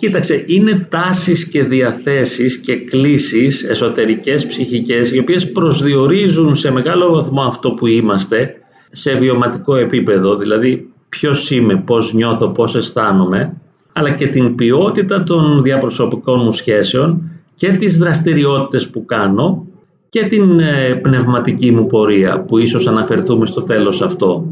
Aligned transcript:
Κοίταξε, 0.00 0.44
είναι 0.46 0.86
τάσεις 0.88 1.48
και 1.48 1.64
διαθέσεις 1.64 2.58
και 2.58 2.76
κλίσεις 2.76 3.64
εσωτερικές, 3.64 4.46
ψυχικές, 4.46 5.12
οι 5.12 5.18
οποίες 5.18 5.52
προσδιορίζουν 5.52 6.54
σε 6.54 6.70
μεγάλο 6.70 7.12
βαθμό 7.12 7.42
αυτό 7.42 7.72
που 7.72 7.86
είμαστε 7.86 8.54
σε 8.90 9.14
βιωματικό 9.14 9.76
επίπεδο, 9.76 10.36
δηλαδή 10.36 10.88
ποιος 11.08 11.50
είμαι, 11.50 11.76
πώς 11.76 12.14
νιώθω, 12.14 12.48
πώς 12.48 12.74
αισθάνομαι, 12.74 13.56
αλλά 13.92 14.10
και 14.10 14.26
την 14.26 14.54
ποιότητα 14.54 15.22
των 15.22 15.62
διαπροσωπικών 15.62 16.40
μου 16.42 16.50
σχέσεων 16.50 17.30
και 17.54 17.72
τις 17.72 17.98
δραστηριότητες 17.98 18.88
που 18.90 19.04
κάνω 19.04 19.66
και 20.08 20.22
την 20.26 20.58
ε, 20.58 20.94
πνευματική 21.02 21.72
μου 21.72 21.86
πορεία 21.86 22.40
που 22.40 22.58
ίσως 22.58 22.86
αναφερθούμε 22.86 23.46
στο 23.46 23.62
τέλος 23.62 24.02
αυτό. 24.02 24.46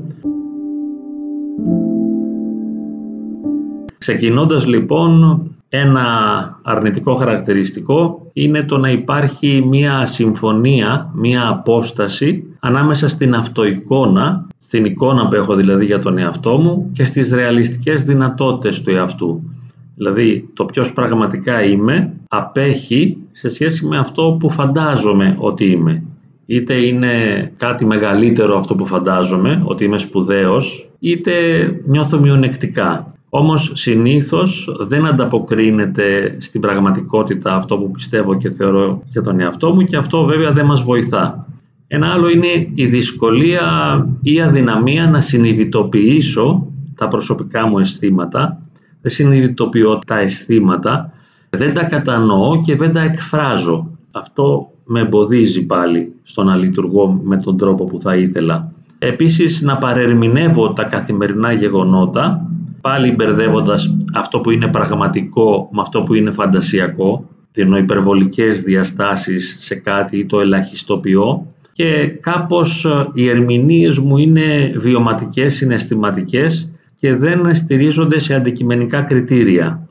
Ξεκινώντας 4.09 4.67
λοιπόν 4.67 5.41
ένα 5.69 6.05
αρνητικό 6.63 7.15
χαρακτηριστικό 7.15 8.27
είναι 8.33 8.63
το 8.63 8.79
να 8.79 8.91
υπάρχει 8.91 9.65
μία 9.69 10.05
συμφωνία, 10.07 11.11
μία 11.15 11.49
απόσταση 11.49 12.45
ανάμεσα 12.61 13.09
στην 13.09 13.35
αυτοεικόνα, 13.35 14.47
στην 14.59 14.85
εικόνα 14.85 15.29
που 15.29 15.37
έχω 15.37 15.55
δηλαδή 15.55 15.85
για 15.85 15.99
τον 15.99 16.19
εαυτό 16.19 16.59
μου 16.59 16.91
και 16.93 17.05
στις 17.05 17.33
ρεαλιστικές 17.33 18.05
δυνατότητες 18.05 18.83
του 18.83 18.91
εαυτού. 18.91 19.43
Δηλαδή 19.95 20.49
το 20.55 20.65
ποιος 20.65 20.93
πραγματικά 20.93 21.63
είμαι 21.63 22.13
απέχει 22.29 23.19
σε 23.31 23.49
σχέση 23.49 23.87
με 23.87 23.99
αυτό 23.99 24.37
που 24.41 24.51
φαντάζομαι 24.51 25.37
ότι 25.39 25.65
είμαι. 25.65 26.03
Είτε 26.47 26.75
είναι 26.75 27.09
κάτι 27.57 27.85
μεγαλύτερο 27.85 28.57
αυτό 28.57 28.75
που 28.75 28.87
φαντάζομαι, 28.87 29.63
ότι 29.65 29.85
είμαι 29.85 29.99
σπουδαίος, 29.99 30.91
είτε 30.99 31.33
νιώθω 31.85 32.19
μειονεκτικά. 32.19 33.07
Όμως 33.31 33.71
συνήθως 33.75 34.77
δεν 34.81 35.07
ανταποκρίνεται 35.07 36.37
στην 36.41 36.61
πραγματικότητα 36.61 37.55
αυτό 37.55 37.79
που 37.79 37.91
πιστεύω 37.91 38.37
και 38.37 38.51
θεωρώ 38.51 39.03
για 39.09 39.23
τον 39.23 39.41
εαυτό 39.41 39.75
μου 39.75 39.83
και 39.83 39.97
αυτό 39.97 40.25
βέβαια 40.25 40.53
δεν 40.53 40.65
μας 40.65 40.83
βοηθά. 40.83 41.39
Ένα 41.87 42.13
άλλο 42.13 42.29
είναι 42.29 42.71
η 42.75 42.87
δυσκολία 42.87 43.63
ή 44.23 44.33
η 44.33 44.41
αδυναμία 44.41 45.09
να 45.09 45.21
συνειδητοποιήσω 45.21 46.67
τα 46.95 47.09
προσωπικά 47.09 47.67
μου 47.67 47.79
αισθήματα. 47.79 48.61
Δεν 49.01 49.13
συνειδητοποιώ 49.13 49.99
τα 50.07 50.19
αισθήματα, 50.19 51.13
δεν 51.51 51.75
τα 51.75 51.85
κατανοώ 51.85 52.61
και 52.61 52.77
δεν 52.77 52.93
τα 52.93 53.01
εκφράζω. 53.01 53.91
Αυτό 54.11 54.71
με 54.85 55.01
εμποδίζει 55.01 55.63
πάλι 55.63 56.13
στο 56.23 56.43
να 56.45 56.57
λειτουργώ 56.57 57.21
με 57.23 57.37
τον 57.37 57.57
τρόπο 57.57 57.85
που 57.85 58.01
θα 58.01 58.17
ήθελα. 58.17 58.73
Επίσης 58.99 59.63
να 59.63 59.77
παρερμηνεύω 59.77 60.73
τα 60.73 60.85
καθημερινά 60.85 61.53
γεγονότα 61.53 62.49
πάλι 62.81 63.11
μπερδεύοντας 63.13 63.97
αυτό 64.15 64.41
που 64.41 64.51
είναι 64.51 64.69
πραγματικό 64.69 65.69
με 65.73 65.81
αυτό 65.81 66.03
που 66.03 66.15
είναι 66.15 66.31
φαντασιακό, 66.31 67.29
δίνω 67.53 67.77
υπερβολικές 67.77 68.63
διαστάσεις 68.63 69.57
σε 69.59 69.75
κάτι 69.75 70.19
ή 70.19 70.27
το 70.27 70.41
ελαχιστοποιώ 70.41 71.47
και 71.73 72.07
κάπως 72.07 72.85
ε, 72.85 73.11
οι 73.13 73.29
ερμηνείες 73.29 73.99
μου 73.99 74.17
είναι 74.17 74.73
βιωματικές, 74.77 75.55
συναισθηματικές 75.55 76.73
και 76.97 77.15
δεν 77.15 77.55
στηρίζονται 77.55 78.19
σε 78.19 78.35
αντικειμενικά 78.35 79.03
κριτήρια. 79.03 79.89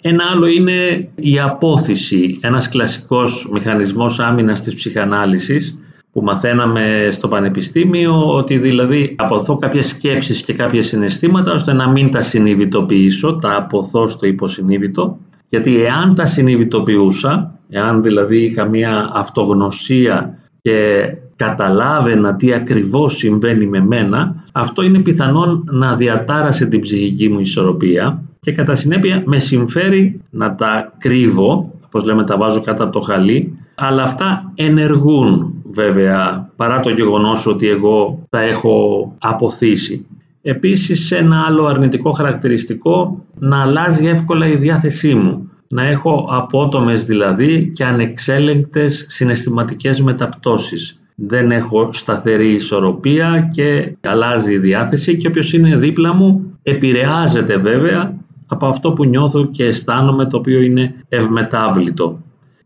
Ένα 0.00 0.24
άλλο 0.32 0.46
είναι 0.46 1.08
η 1.14 1.40
απόθυση, 1.40 2.38
ένας 2.42 2.68
κλασικός 2.68 3.48
μηχανισμός 3.52 4.20
άμυνας 4.20 4.60
της 4.60 4.74
ψυχανάλυσης 4.74 5.78
που 6.12 6.22
μαθαίναμε 6.22 7.08
στο 7.10 7.28
πανεπιστήμιο 7.28 8.34
ότι 8.36 8.58
δηλαδή 8.58 9.14
αποθώ 9.18 9.56
κάποιες 9.56 9.86
σκέψεις 9.86 10.42
και 10.42 10.52
κάποια 10.52 10.82
συναισθήματα 10.82 11.52
ώστε 11.52 11.72
να 11.72 11.90
μην 11.90 12.10
τα 12.10 12.22
συνειδητοποιήσω, 12.22 13.36
τα 13.36 13.56
αποθώ 13.56 14.08
στο 14.08 14.26
υποσυνείδητο. 14.26 15.18
Γιατί 15.48 15.84
εάν 15.84 16.14
τα 16.14 16.26
συνειδητοποιούσα, 16.26 17.58
εάν 17.68 18.02
δηλαδή 18.02 18.38
είχα 18.38 18.64
μια 18.64 19.10
αυτογνωσία 19.14 20.38
και 20.62 21.06
καταλάβαινα 21.36 22.36
τι 22.36 22.52
ακριβώς 22.52 23.16
συμβαίνει 23.16 23.66
με 23.66 23.80
μένα, 23.80 24.44
αυτό 24.52 24.82
είναι 24.82 24.98
πιθανόν 24.98 25.64
να 25.70 25.96
διατάρασε 25.96 26.66
την 26.66 26.80
ψυχική 26.80 27.28
μου 27.28 27.40
ισορροπία 27.40 28.22
και 28.40 28.52
κατά 28.52 28.74
συνέπεια 28.74 29.22
με 29.26 29.38
συμφέρει 29.38 30.20
να 30.30 30.54
τα 30.54 30.92
κρύβω, 30.98 31.72
όπως 31.84 32.04
λέμε 32.04 32.24
τα 32.24 32.36
βάζω 32.36 32.60
κάτω 32.60 32.82
από 32.82 32.92
το 32.92 33.00
χαλί, 33.00 33.58
αλλά 33.74 34.02
αυτά 34.02 34.52
ενεργούν 34.54 35.59
βέβαια 35.72 36.50
παρά 36.56 36.80
το 36.80 36.90
γεγονός 36.90 37.46
ότι 37.46 37.68
εγώ 37.68 38.26
τα 38.30 38.40
έχω 38.40 39.14
αποθήσει. 39.18 40.06
Επίσης 40.42 41.10
ένα 41.12 41.44
άλλο 41.46 41.64
αρνητικό 41.64 42.10
χαρακτηριστικό 42.10 43.24
να 43.38 43.62
αλλάζει 43.62 44.06
εύκολα 44.06 44.46
η 44.46 44.56
διάθεσή 44.56 45.14
μου. 45.14 45.50
Να 45.68 45.86
έχω 45.86 46.28
απότομες 46.30 47.04
δηλαδή 47.04 47.70
και 47.74 47.84
ανεξέλεγκτες 47.84 49.04
συναισθηματικές 49.08 50.00
μεταπτώσεις. 50.00 51.00
Δεν 51.14 51.50
έχω 51.50 51.88
σταθερή 51.92 52.48
ισορροπία 52.48 53.50
και 53.52 53.96
αλλάζει 54.00 54.52
η 54.52 54.58
διάθεση 54.58 55.16
και 55.16 55.26
όποιος 55.26 55.52
είναι 55.52 55.76
δίπλα 55.76 56.14
μου 56.14 56.58
επηρεάζεται 56.62 57.56
βέβαια 57.56 58.14
από 58.46 58.66
αυτό 58.66 58.92
που 58.92 59.04
νιώθω 59.04 59.44
και 59.44 59.64
αισθάνομαι 59.64 60.24
το 60.24 60.36
οποίο 60.36 60.60
είναι 60.60 60.94
ευμετάβλητο. 61.08 62.18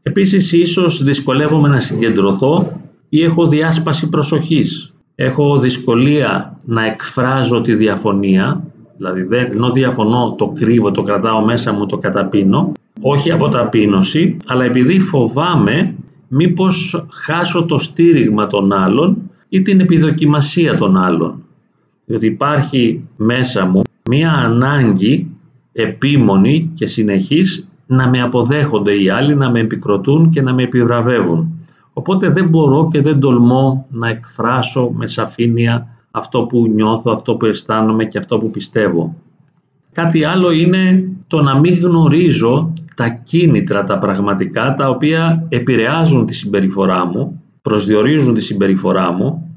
Επίσης 0.02 0.52
ίσως 0.52 1.02
δυσκολεύομαι 1.02 1.68
να 1.68 1.80
συγκεντρωθώ 1.80 2.80
ή 3.14 3.22
έχω 3.22 3.48
διάσπαση 3.48 4.08
προσοχής. 4.08 4.92
Έχω 5.14 5.58
δυσκολία 5.58 6.58
να 6.64 6.86
εκφράζω 6.86 7.60
τη 7.60 7.74
διαφωνία, 7.74 8.64
δηλαδή 8.96 9.26
ενώ 9.54 9.70
διαφωνώ 9.70 10.34
το 10.38 10.52
κρύβω, 10.54 10.90
το 10.90 11.02
κρατάω 11.02 11.44
μέσα 11.44 11.72
μου, 11.72 11.86
το 11.86 11.98
καταπίνω, 11.98 12.72
όχι 13.00 13.30
από 13.30 13.48
ταπείνωση, 13.48 14.36
αλλά 14.46 14.64
επειδή 14.64 15.00
φοβάμαι 15.00 15.94
μήπως 16.28 17.04
χάσω 17.10 17.64
το 17.64 17.78
στήριγμα 17.78 18.46
των 18.46 18.72
άλλων 18.72 19.30
ή 19.48 19.62
την 19.62 19.80
επιδοκιμασία 19.80 20.74
των 20.74 20.96
άλλων. 20.96 21.42
Διότι 22.04 22.26
υπάρχει 22.26 23.04
μέσα 23.16 23.66
μου 23.66 23.82
μία 24.08 24.32
ανάγκη 24.32 25.30
επίμονη 25.72 26.70
και 26.74 26.86
συνεχής 26.86 27.68
να 27.86 28.08
με 28.08 28.20
αποδέχονται 28.20 29.02
οι 29.02 29.08
άλλοι, 29.08 29.34
να 29.34 29.50
με 29.50 29.60
επικροτούν 29.60 30.30
και 30.30 30.42
να 30.42 30.54
με 30.54 30.62
επιβραβεύουν. 30.62 31.53
Οπότε 31.94 32.28
δεν 32.28 32.48
μπορώ 32.48 32.88
και 32.92 33.00
δεν 33.00 33.20
τολμώ 33.20 33.86
να 33.90 34.08
εκφράσω 34.08 34.90
με 34.94 35.06
σαφήνεια 35.06 35.88
αυτό 36.10 36.42
που 36.42 36.66
νιώθω, 36.68 37.10
αυτό 37.12 37.36
που 37.36 37.46
αισθάνομαι 37.46 38.04
και 38.04 38.18
αυτό 38.18 38.38
που 38.38 38.50
πιστεύω. 38.50 39.16
Κάτι 39.92 40.24
άλλο 40.24 40.50
είναι 40.50 41.08
το 41.26 41.42
να 41.42 41.58
μην 41.58 41.74
γνωρίζω 41.74 42.72
τα 42.96 43.08
κίνητρα, 43.08 43.84
τα 43.84 43.98
πραγματικά, 43.98 44.74
τα 44.74 44.88
οποία 44.88 45.46
επηρεάζουν 45.48 46.26
τη 46.26 46.34
συμπεριφορά 46.34 47.06
μου, 47.06 47.42
προσδιορίζουν 47.62 48.34
τη 48.34 48.40
συμπεριφορά 48.40 49.12
μου 49.12 49.48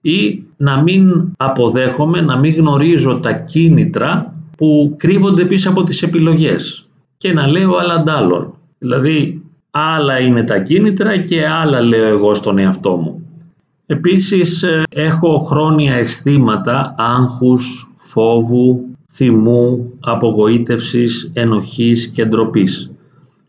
ή 0.00 0.42
να 0.56 0.82
μην 0.82 1.32
αποδέχομαι, 1.36 2.20
να 2.20 2.38
μην 2.38 2.54
γνωρίζω 2.54 3.18
τα 3.18 3.32
κίνητρα 3.32 4.34
που 4.56 4.94
κρύβονται 4.96 5.44
πίσω 5.44 5.70
από 5.70 5.82
τις 5.82 6.02
επιλογές 6.02 6.88
και 7.16 7.32
να 7.32 7.46
λέω 7.46 7.76
άλλα 7.76 7.94
αντάλλων. 7.94 8.54
Δηλαδή 8.78 9.43
Άλλα 9.76 10.18
είναι 10.18 10.42
τα 10.42 10.58
κίνητρα 10.58 11.16
και 11.16 11.46
άλλα 11.48 11.80
λέω 11.80 12.06
εγώ 12.06 12.34
στον 12.34 12.58
εαυτό 12.58 12.96
μου. 12.96 13.26
Επίσης 13.86 14.62
ε, 14.62 14.82
έχω 14.88 15.38
χρόνια 15.38 15.94
αισθήματα 15.94 16.94
άγχους, 16.98 17.92
φόβου, 17.96 18.84
θυμού, 19.10 19.92
απογοήτευσης, 20.00 21.30
ενοχής 21.34 22.08
και 22.08 22.24
ντροπής. 22.24 22.90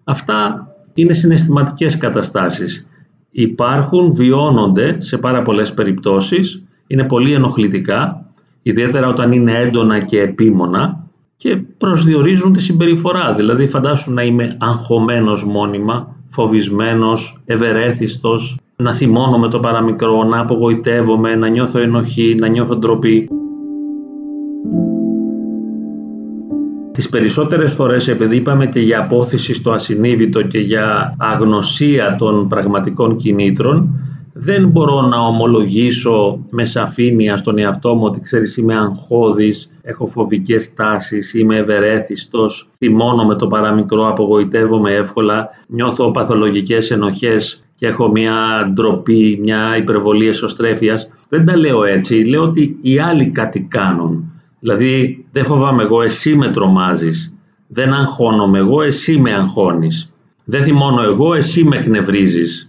Αυτά 0.04 0.68
είναι 0.94 1.14
συναισθηματικές 1.14 1.98
καταστάσεις. 1.98 2.88
Υπάρχουν, 3.32 4.14
βιώνονται 4.14 5.02
σε 5.02 5.18
πάρα 5.18 5.42
πολλές 5.42 5.74
περιπτώσεις, 5.74 6.64
είναι 6.88 7.04
πολύ 7.04 7.34
ενοχλητικά, 7.34 8.26
ιδιαίτερα 8.62 9.08
όταν 9.08 9.32
είναι 9.32 9.52
έντονα 9.52 10.00
και 10.00 10.22
επίμονα 10.22 11.08
και 11.36 11.56
προσδιορίζουν 11.56 12.54
τη 12.54 12.62
συμπεριφορά. 12.62 13.34
Δηλαδή 13.34 13.68
φαντάσου 13.68 14.14
να 14.14 14.24
είμαι 14.24 14.58
αγχωμένος 14.60 15.46
μόνιμα, 15.46 16.15
φοβισμένος, 16.36 17.42
ευερέθιστος, 17.46 18.58
να 18.76 18.94
θυμώνω 18.94 19.38
με 19.38 19.48
το 19.48 19.60
παραμικρό, 19.60 20.24
να 20.24 20.40
απογοητεύομαι, 20.40 21.36
να 21.36 21.48
νιώθω 21.48 21.80
ενοχή, 21.80 22.36
να 22.40 22.48
νιώθω 22.48 22.76
ντροπή. 22.76 23.30
Τις 26.92 27.10
περισσότερες 27.10 27.74
φορές 27.74 28.08
επειδή 28.08 28.36
είπαμε 28.36 28.66
και 28.66 28.80
για 28.80 29.00
απόθεση 29.00 29.54
στο 29.54 29.72
ασυνείδητο 29.72 30.42
και 30.42 30.60
για 30.60 31.16
αγνωσία 31.18 32.16
των 32.16 32.48
πραγματικών 32.48 33.16
κινήτρων 33.18 34.00
δεν 34.38 34.68
μπορώ 34.68 35.02
να 35.02 35.18
ομολογήσω 35.18 36.46
με 36.50 36.66
σαφήνεια 36.66 37.38
στον 37.38 37.58
εαυτό 37.58 37.96
μου 37.96 38.04
ότι 38.04 38.20
ξέρεις 38.20 38.58
είμαι 38.58 38.76
αγχώδης, 38.76 39.72
έχω 39.82 40.06
φοβικές 40.06 40.74
τάσεις, 40.74 41.34
είμαι 41.34 41.56
ευερέθιστος, 41.58 42.70
θυμώνω 42.78 43.26
με 43.26 43.36
το 43.36 43.48
παραμικρό, 43.48 44.08
απογοητεύομαι 44.08 44.92
εύκολα, 44.92 45.50
νιώθω 45.68 46.12
παθολογικές 46.12 46.92
ενοχές 46.92 47.64
και 47.76 47.88
έχω 47.88 48.12
μια 48.12 48.34
ντροπή, 48.74 49.40
μια 49.42 49.78
υπερβολή 49.78 50.28
εσωστρέφειας. 50.28 51.08
Δεν 51.30 51.46
τα 51.46 51.58
λέω 51.58 51.84
έτσι, 51.84 52.16
λέω 52.16 52.44
ότι 52.44 52.78
οι 52.82 53.00
άλλοι 53.00 53.30
κάτι 53.30 53.68
κάνουν. 53.70 54.32
Δηλαδή 54.60 55.26
δεν 55.32 55.46
φοβάμαι 55.46 55.84
εγώ, 55.84 56.02
εσύ 56.02 56.36
με 56.36 56.48
τρομάζεις. 56.48 57.34
Δεν 57.68 57.94
αγχώνομαι 57.94 58.58
εγώ, 58.58 58.82
εσύ 58.82 59.18
με 59.18 59.32
αγχώνεις. 59.32 60.14
Δεν 60.46 60.64
θυμώνω 60.64 61.02
εγώ, 61.02 61.34
εσύ 61.34 61.64
με 61.64 61.76
εκνευρίζεις. 61.76 62.68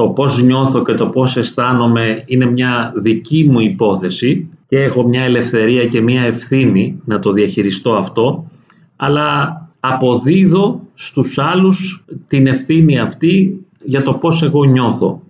Το 0.00 0.08
πώς 0.08 0.42
νιώθω 0.42 0.82
και 0.82 0.94
το 0.94 1.06
πώς 1.06 1.36
αισθάνομαι 1.36 2.22
είναι 2.26 2.46
μια 2.46 2.92
δική 2.96 3.48
μου 3.50 3.60
υπόθεση 3.60 4.48
και 4.68 4.82
έχω 4.82 5.02
μια 5.02 5.22
ελευθερία 5.22 5.86
και 5.86 6.00
μια 6.00 6.22
ευθύνη 6.22 7.00
να 7.04 7.18
το 7.18 7.32
διαχειριστώ 7.32 7.94
αυτό, 7.94 8.50
αλλά 8.96 9.58
αποδίδω 9.80 10.80
στους 10.94 11.38
άλλους 11.38 12.04
την 12.28 12.46
ευθύνη 12.46 12.98
αυτή 12.98 13.64
για 13.84 14.02
το 14.02 14.14
πώς 14.14 14.42
εγώ 14.42 14.64
νιώθω. 14.64 15.22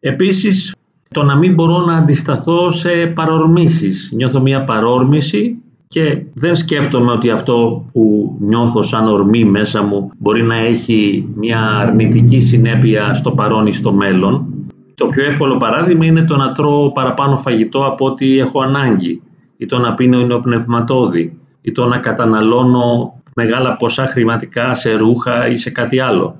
Επίσης, 0.00 0.74
το 1.08 1.22
να 1.22 1.36
μην 1.36 1.54
μπορώ 1.54 1.78
να 1.78 1.96
αντισταθώ 1.96 2.70
σε 2.70 3.06
παρορμήσεις. 3.14 4.10
Νιώθω 4.14 4.40
μια 4.40 4.64
παρόρμηση 4.64 5.56
και 5.92 6.22
δεν 6.34 6.54
σκέφτομαι 6.54 7.12
ότι 7.12 7.30
αυτό 7.30 7.84
που 7.92 8.36
νιώθω 8.40 8.82
σαν 8.82 9.08
ορμή 9.08 9.44
μέσα 9.44 9.82
μου 9.82 10.10
μπορεί 10.18 10.42
να 10.42 10.56
έχει 10.56 11.28
μια 11.34 11.60
αρνητική 11.60 12.40
συνέπεια 12.40 13.14
στο 13.14 13.30
παρόν 13.30 13.66
ή 13.66 13.72
στο 13.72 13.92
μέλλον. 13.92 14.46
Το 14.94 15.06
πιο 15.06 15.24
εύκολο 15.24 15.56
παράδειγμα 15.56 16.04
είναι 16.04 16.22
το 16.22 16.36
να 16.36 16.52
τρώω 16.52 16.92
παραπάνω 16.92 17.36
φαγητό 17.36 17.84
από 17.84 18.06
ό,τι 18.06 18.38
έχω 18.38 18.60
ανάγκη 18.60 19.22
ή 19.56 19.66
το 19.66 19.78
να 19.78 19.94
πίνω 19.94 20.38
πνευματόδη 20.38 21.38
ή 21.60 21.72
το 21.72 21.86
να 21.86 21.98
καταναλώνω 21.98 23.14
μεγάλα 23.34 23.76
ποσά 23.76 24.06
χρηματικά 24.06 24.74
σε 24.74 24.92
ρούχα 24.92 25.48
ή 25.48 25.56
σε 25.56 25.70
κάτι 25.70 26.00
άλλο. 26.00 26.36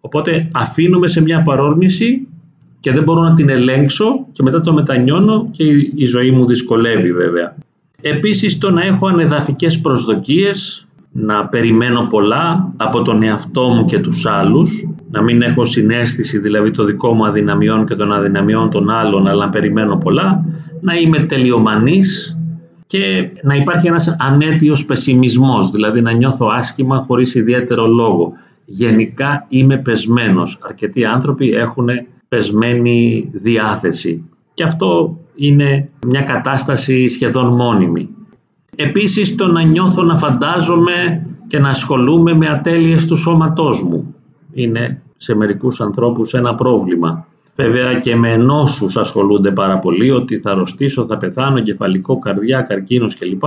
Οπότε 0.00 0.48
αφήνουμε 0.52 1.06
σε 1.06 1.22
μια 1.22 1.42
παρόρμηση 1.42 2.28
και 2.80 2.92
δεν 2.92 3.02
μπορώ 3.02 3.20
να 3.20 3.34
την 3.34 3.48
ελέγξω 3.48 4.26
και 4.32 4.42
μετά 4.42 4.60
το 4.60 4.72
μετανιώνω 4.72 5.48
και 5.50 5.64
η 5.94 6.04
ζωή 6.04 6.30
μου 6.30 6.46
δυσκολεύει 6.46 7.12
βέβαια. 7.12 7.56
Επίσης 8.06 8.58
το 8.58 8.70
να 8.70 8.82
έχω 8.82 9.06
ανεδαφικές 9.06 9.80
προσδοκίες, 9.80 10.86
να 11.12 11.46
περιμένω 11.48 12.06
πολλά 12.06 12.72
από 12.76 13.02
τον 13.02 13.22
εαυτό 13.22 13.62
μου 13.62 13.84
και 13.84 13.98
τους 13.98 14.26
άλλους, 14.26 14.88
να 15.10 15.22
μην 15.22 15.42
έχω 15.42 15.64
συνέστηση 15.64 16.38
δηλαδή 16.38 16.70
το 16.70 16.84
δικό 16.84 17.14
μου 17.14 17.26
αδυναμιών 17.26 17.86
και 17.86 17.94
των 17.94 18.12
αδυναμιών 18.12 18.70
των 18.70 18.90
άλλων, 18.90 19.26
αλλά 19.26 19.44
να 19.44 19.50
περιμένω 19.50 19.96
πολλά, 19.96 20.44
να 20.80 20.94
είμαι 20.94 21.18
τελειομανής 21.18 22.38
και 22.86 23.30
να 23.42 23.54
υπάρχει 23.54 23.86
ένας 23.86 24.16
ανέτιος 24.18 24.84
πεσιμισμός, 24.84 25.70
δηλαδή 25.70 26.00
να 26.00 26.12
νιώθω 26.12 26.46
άσχημα 26.46 27.00
χωρίς 27.00 27.34
ιδιαίτερο 27.34 27.86
λόγο. 27.86 28.32
Γενικά 28.64 29.46
είμαι 29.48 29.76
πεσμένος. 29.76 30.58
Αρκετοί 30.62 31.04
άνθρωποι 31.04 31.50
έχουν 31.50 31.88
πεσμένη 32.28 33.30
διάθεση 33.32 34.24
και 34.54 34.62
αυτό 34.62 35.18
είναι 35.34 35.88
μια 36.06 36.20
κατάσταση 36.20 37.08
σχεδόν 37.08 37.54
μόνιμη. 37.54 38.08
Επίσης 38.76 39.34
το 39.34 39.46
να 39.46 39.62
νιώθω 39.62 40.02
να 40.02 40.16
φαντάζομαι 40.16 41.26
και 41.46 41.58
να 41.58 41.68
ασχολούμαι 41.68 42.34
με 42.34 42.46
ατέλειες 42.46 43.06
του 43.06 43.16
σώματός 43.16 43.82
μου. 43.82 44.14
Είναι 44.52 45.02
σε 45.16 45.34
μερικούς 45.34 45.80
ανθρώπους 45.80 46.32
ένα 46.32 46.54
πρόβλημα. 46.54 47.26
Βέβαια 47.56 47.94
και 47.94 48.16
με 48.16 48.36
νόσους 48.36 48.96
ασχολούνται 48.96 49.50
πάρα 49.50 49.78
πολύ, 49.78 50.10
ότι 50.10 50.38
θα 50.38 50.50
αρρωστήσω, 50.50 51.04
θα 51.04 51.16
πεθάνω, 51.16 51.60
κεφαλικό, 51.60 52.18
καρδιά, 52.18 52.60
καρκίνος 52.60 53.18
κλπ. 53.18 53.42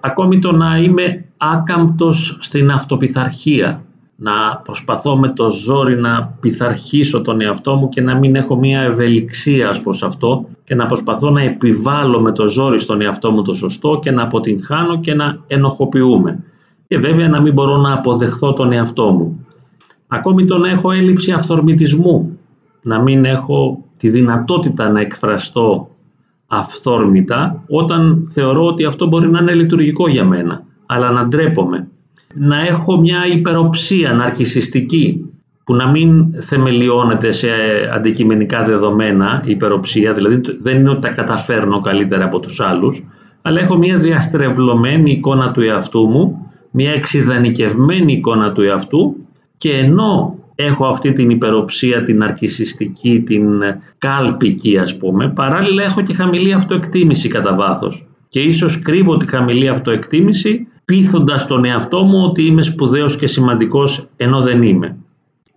Ακόμη 0.00 0.38
το 0.38 0.52
να 0.52 0.78
είμαι 0.78 1.24
άκαμπτος 1.36 2.38
στην 2.40 2.70
αυτοπιθαρχία, 2.70 3.83
να 4.16 4.60
προσπαθώ 4.64 5.16
με 5.16 5.28
το 5.28 5.50
ζόρι 5.50 5.96
να 5.96 6.36
πειθαρχήσω 6.40 7.20
τον 7.20 7.40
εαυτό 7.40 7.76
μου 7.76 7.88
και 7.88 8.00
να 8.00 8.14
μην 8.14 8.36
έχω 8.36 8.56
μια 8.56 8.80
ευελιξία 8.80 9.70
ως 9.70 9.80
προς 9.80 10.02
αυτό 10.02 10.48
και 10.64 10.74
να 10.74 10.86
προσπαθώ 10.86 11.30
να 11.30 11.42
επιβάλλω 11.42 12.20
με 12.20 12.32
το 12.32 12.48
ζόρι 12.48 12.78
στον 12.78 13.00
εαυτό 13.00 13.30
μου 13.32 13.42
το 13.42 13.54
σωστό 13.54 13.98
και 14.02 14.10
να 14.10 14.22
αποτυγχάνω 14.22 15.00
και 15.00 15.14
να 15.14 15.38
ενοχοποιούμε. 15.46 16.44
Και 16.88 16.98
βέβαια 16.98 17.28
να 17.28 17.40
μην 17.40 17.52
μπορώ 17.52 17.76
να 17.76 17.92
αποδεχθώ 17.92 18.52
τον 18.52 18.72
εαυτό 18.72 19.12
μου. 19.12 19.46
Ακόμη 20.08 20.44
το 20.44 20.58
να 20.58 20.68
έχω 20.68 20.90
έλλειψη 20.90 21.32
αυθορμητισμού, 21.32 22.38
να 22.82 23.02
μην 23.02 23.24
έχω 23.24 23.84
τη 23.96 24.08
δυνατότητα 24.08 24.88
να 24.88 25.00
εκφραστώ 25.00 25.88
αυθόρμητα 26.46 27.62
όταν 27.68 28.28
θεωρώ 28.30 28.66
ότι 28.66 28.84
αυτό 28.84 29.06
μπορεί 29.06 29.30
να 29.30 29.38
είναι 29.38 29.54
λειτουργικό 29.54 30.08
για 30.08 30.24
μένα, 30.24 30.64
αλλά 30.86 31.10
να 31.10 31.26
ντρέπομαι 31.26 31.88
να 32.34 32.66
έχω 32.66 32.98
μια 32.98 33.26
υπεροψία 33.26 34.12
ναρκισιστική 34.12 35.28
που 35.64 35.74
να 35.74 35.90
μην 35.90 36.34
θεμελιώνεται 36.40 37.32
σε 37.32 37.48
αντικειμενικά 37.92 38.64
δεδομένα 38.64 39.42
υπεροψία, 39.44 40.12
δηλαδή 40.12 40.40
δεν 40.62 40.76
είναι 40.76 40.90
ότι 40.90 41.00
τα 41.00 41.08
καταφέρνω 41.08 41.80
καλύτερα 41.80 42.24
από 42.24 42.40
τους 42.40 42.60
άλλους, 42.60 43.02
αλλά 43.42 43.60
έχω 43.60 43.76
μια 43.76 43.98
διαστρεβλωμένη 43.98 45.10
εικόνα 45.10 45.50
του 45.50 45.60
εαυτού 45.60 46.08
μου, 46.08 46.50
μια 46.70 46.92
εξειδανικευμένη 46.92 48.12
εικόνα 48.12 48.52
του 48.52 48.62
εαυτού 48.62 49.16
και 49.56 49.70
ενώ 49.70 50.38
έχω 50.54 50.86
αυτή 50.86 51.12
την 51.12 51.30
υπεροψία, 51.30 52.02
την 52.02 52.22
αρκισιστική, 52.22 53.22
την 53.26 53.62
κάλπικη 53.98 54.78
ας 54.78 54.96
πούμε, 54.96 55.28
παράλληλα 55.28 55.82
έχω 55.82 56.02
και 56.02 56.14
χαμηλή 56.14 56.52
αυτοεκτίμηση 56.52 57.28
κατά 57.28 57.54
βάθος. 57.54 58.06
Και 58.28 58.40
ίσως 58.40 58.78
κρύβω 58.82 59.16
τη 59.16 59.26
χαμηλή 59.26 59.68
αυτοεκτίμηση 59.68 60.66
πείθοντας 60.84 61.46
τον 61.46 61.64
εαυτό 61.64 62.04
μου 62.04 62.24
ότι 62.24 62.42
είμαι 62.42 62.62
σπουδαίος 62.62 63.16
και 63.16 63.26
σημαντικός 63.26 64.08
ενώ 64.16 64.40
δεν 64.40 64.62
είμαι. 64.62 64.96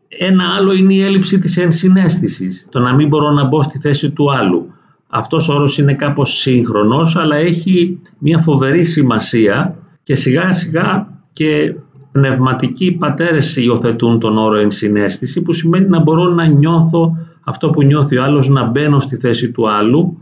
Ένα 0.07 0.43
άλλο 0.57 0.73
είναι 0.73 0.93
η 0.93 1.01
έλλειψη 1.01 1.39
της 1.39 1.57
ενσυναίσθησης, 1.57 2.67
το 2.71 2.79
να 2.79 2.93
μην 2.93 3.07
μπορώ 3.07 3.31
να 3.31 3.43
μπω 3.43 3.63
στη 3.63 3.79
θέση 3.79 4.09
του 4.11 4.31
άλλου. 4.33 4.71
Αυτός 5.09 5.49
ο 5.49 5.53
όρος 5.53 5.77
είναι 5.77 5.93
κάπως 5.93 6.37
σύγχρονος, 6.37 7.15
αλλά 7.15 7.35
έχει 7.35 7.99
μια 8.17 8.37
φοβερή 8.37 8.83
σημασία 8.83 9.75
και 10.03 10.15
σιγά 10.15 10.53
σιγά 10.53 11.07
και 11.33 11.75
πνευματικοί 12.11 12.91
πατέρες 12.91 13.55
υιοθετούν 13.55 14.19
τον 14.19 14.37
όρο 14.37 14.57
ενσυναίσθηση, 14.57 15.41
που 15.41 15.53
σημαίνει 15.53 15.89
να 15.89 16.01
μπορώ 16.01 16.27
να 16.27 16.45
νιώθω 16.45 17.17
αυτό 17.43 17.69
που 17.69 17.83
νιώθει 17.83 18.17
ο 18.17 18.23
άλλος, 18.23 18.47
να 18.47 18.63
μπαίνω 18.63 18.99
στη 18.99 19.15
θέση 19.15 19.51
του 19.51 19.69
άλλου 19.69 20.21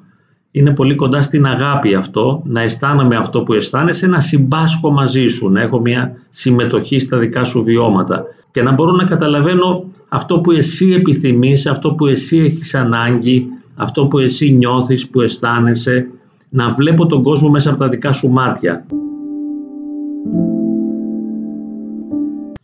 είναι 0.57 0.71
πολύ 0.71 0.95
κοντά 0.95 1.21
στην 1.21 1.45
αγάπη 1.45 1.93
αυτό, 1.93 2.41
να 2.47 2.61
αισθάνομαι 2.61 3.15
αυτό 3.15 3.43
που 3.43 3.53
αισθάνεσαι, 3.53 4.07
να 4.07 4.19
συμπάσχω 4.19 4.91
μαζί 4.91 5.27
σου, 5.27 5.49
να 5.49 5.61
έχω 5.61 5.79
μια 5.79 6.15
συμμετοχή 6.29 6.99
στα 6.99 7.17
δικά 7.17 7.43
σου 7.43 7.63
βιώματα 7.63 8.23
και 8.51 8.61
να 8.61 8.71
μπορώ 8.71 8.91
να 8.91 9.03
καταλαβαίνω 9.03 9.83
αυτό 10.09 10.39
που 10.39 10.51
εσύ 10.51 10.91
επιθυμείς, 10.91 11.65
αυτό 11.65 11.93
που 11.93 12.05
εσύ 12.05 12.37
έχεις 12.37 12.75
ανάγκη, 12.75 13.47
αυτό 13.75 14.07
που 14.07 14.17
εσύ 14.17 14.51
νιώθεις, 14.51 15.09
που 15.09 15.21
αισθάνεσαι, 15.21 16.07
να 16.49 16.71
βλέπω 16.71 17.05
τον 17.05 17.23
κόσμο 17.23 17.49
μέσα 17.49 17.69
από 17.69 17.79
τα 17.79 17.89
δικά 17.89 18.11
σου 18.11 18.29
μάτια. 18.29 18.85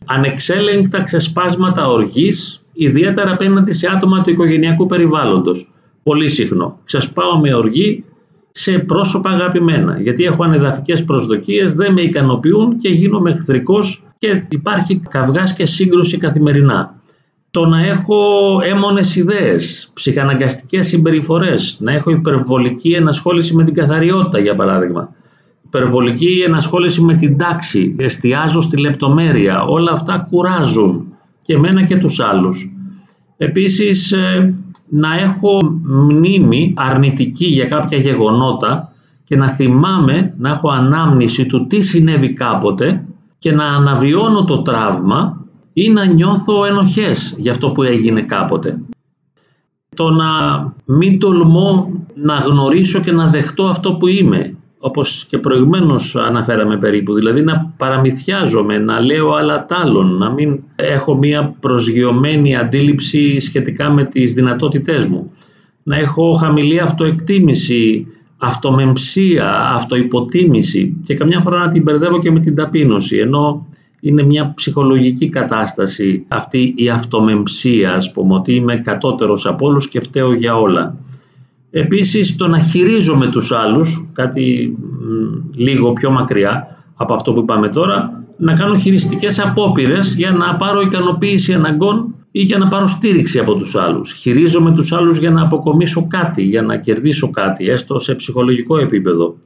Ανεξέλεγκτα 0.04 1.02
ξεσπάσματα 1.02 1.88
οργής, 1.88 2.64
ιδιαίτερα 2.72 3.30
απέναντι 3.32 3.72
σε 3.72 3.88
άτομα 3.94 4.20
του 4.20 4.30
οικογενειακού 4.30 4.86
περιβάλλοντος 4.86 5.71
πολύ 6.02 6.28
συχνό. 6.28 6.78
Ξεσπάω 6.84 7.38
με 7.38 7.54
οργή 7.54 8.04
σε 8.50 8.78
πρόσωπα 8.78 9.30
αγαπημένα, 9.30 10.00
γιατί 10.00 10.24
έχω 10.24 10.44
ανεδαφικές 10.44 11.04
προσδοκίες, 11.04 11.74
δεν 11.74 11.92
με 11.92 12.00
ικανοποιούν 12.00 12.78
και 12.78 12.88
γίνομαι 12.88 13.30
εχθρικός 13.30 14.04
και 14.18 14.42
υπάρχει 14.48 15.00
καυγάς 15.08 15.52
και 15.52 15.66
σύγκρουση 15.66 16.18
καθημερινά. 16.18 16.94
Το 17.50 17.66
να 17.66 17.86
έχω 17.86 18.58
έμονες 18.62 19.16
ιδέες, 19.16 19.90
ψυχαναγκαστικές 19.94 20.86
συμπεριφορές, 20.86 21.76
να 21.80 21.92
έχω 21.92 22.10
υπερβολική 22.10 22.92
ενασχόληση 22.92 23.54
με 23.54 23.64
την 23.64 23.74
καθαριότητα 23.74 24.38
για 24.38 24.54
παράδειγμα, 24.54 25.14
υπερβολική 25.66 26.42
ενασχόληση 26.46 27.02
με 27.02 27.14
την 27.14 27.38
τάξη, 27.38 27.96
εστιάζω 27.98 28.60
στη 28.60 28.76
λεπτομέρεια, 28.76 29.62
όλα 29.62 29.92
αυτά 29.92 30.26
κουράζουν 30.30 31.06
και 31.42 31.54
εμένα 31.54 31.84
και 31.84 31.96
τους 31.96 32.20
άλλους. 32.20 32.70
Επίσης 33.36 34.12
ε, 34.12 34.54
να 34.94 35.18
έχω 35.18 35.80
μνήμη 35.82 36.74
αρνητική 36.76 37.46
για 37.46 37.64
κάποια 37.64 37.98
γεγονότα 37.98 38.92
και 39.24 39.36
να 39.36 39.48
θυμάμαι, 39.48 40.34
να 40.38 40.50
έχω 40.50 40.70
ανάμνηση 40.70 41.46
του 41.46 41.66
τι 41.66 41.80
συνέβη 41.80 42.32
κάποτε 42.32 43.04
και 43.38 43.52
να 43.52 43.64
αναβιώνω 43.64 44.44
το 44.44 44.62
τραύμα 44.62 45.44
ή 45.72 45.88
να 45.90 46.04
νιώθω 46.04 46.64
ενοχές 46.64 47.34
για 47.38 47.52
αυτό 47.52 47.70
που 47.70 47.82
έγινε 47.82 48.22
κάποτε. 48.22 48.80
Το 49.96 50.10
να 50.10 50.26
μην 50.84 51.18
τολμώ 51.18 51.90
να 52.14 52.34
γνωρίσω 52.34 53.00
και 53.00 53.12
να 53.12 53.26
δεχτώ 53.26 53.64
αυτό 53.64 53.94
που 53.94 54.06
είμαι 54.06 54.56
όπως 54.84 55.24
και 55.28 55.38
προηγουμένως 55.38 56.16
αναφέραμε 56.16 56.76
περίπου, 56.76 57.14
δηλαδή 57.14 57.42
να 57.42 57.72
παραμυθιάζομαι, 57.76 58.78
να 58.78 59.00
λέω 59.00 59.32
άλλα 59.32 59.66
τάλλον, 59.66 60.16
να 60.16 60.30
μην 60.30 60.60
έχω 60.76 61.16
μία 61.16 61.54
προσγειωμένη 61.60 62.56
αντίληψη 62.56 63.40
σχετικά 63.40 63.90
με 63.90 64.04
τις 64.04 64.32
δυνατότητές 64.32 65.06
μου, 65.06 65.30
να 65.82 65.96
έχω 65.96 66.32
χαμηλή 66.32 66.80
αυτοεκτίμηση, 66.80 68.06
αυτομεμψία, 68.36 69.70
αυτοϋποτίμηση 69.74 70.96
και 71.02 71.14
καμιά 71.14 71.40
φορά 71.40 71.58
να 71.58 71.68
την 71.68 71.82
μπερδεύω 71.82 72.18
και 72.18 72.30
με 72.30 72.40
την 72.40 72.54
ταπείνωση, 72.54 73.16
ενώ 73.16 73.66
είναι 74.00 74.22
μια 74.22 74.52
ψυχολογική 74.54 75.28
κατάσταση 75.28 76.24
αυτή 76.28 76.74
η 76.76 76.88
αυτομεμψία, 76.88 77.92
ας 77.92 78.12
πούμε, 78.12 78.34
ότι 78.34 78.54
είμαι 78.54 78.76
κατώτερος 78.76 79.46
από 79.46 79.66
όλους 79.66 79.88
και 79.88 80.00
φταίω 80.00 80.32
για 80.32 80.56
όλα. 80.56 80.96
Επίσης 81.74 82.36
το 82.36 82.48
να 82.48 82.58
χειρίζομαι 82.58 83.26
τους 83.26 83.52
άλλους, 83.52 84.08
κάτι 84.12 84.76
λίγο 85.54 85.92
πιο 85.92 86.10
μακριά 86.10 86.76
από 86.94 87.14
αυτό 87.14 87.32
που 87.32 87.40
είπαμε 87.40 87.68
τώρα, 87.68 88.24
να 88.36 88.52
κάνω 88.52 88.74
χειριστικές 88.74 89.38
απόπειρες 89.38 90.14
για 90.14 90.30
να 90.30 90.56
πάρω 90.56 90.80
ικανοποίηση 90.80 91.52
αναγκών 91.52 92.14
ή 92.30 92.40
για 92.40 92.58
να 92.58 92.68
πάρω 92.68 92.86
στήριξη 92.86 93.38
από 93.38 93.54
τους 93.54 93.74
άλλους. 93.74 94.12
Χειρίζομαι 94.12 94.72
τους 94.72 94.92
άλλους 94.92 95.18
για 95.18 95.30
να 95.30 95.42
αποκομίσω 95.42 96.06
κάτι, 96.06 96.42
για 96.42 96.62
να 96.62 96.76
κερδίσω 96.76 97.30
κάτι, 97.30 97.68
έστω 97.68 97.98
σε 97.98 98.14
ψυχολογικό 98.14 98.78
επίπεδο. 98.78 99.36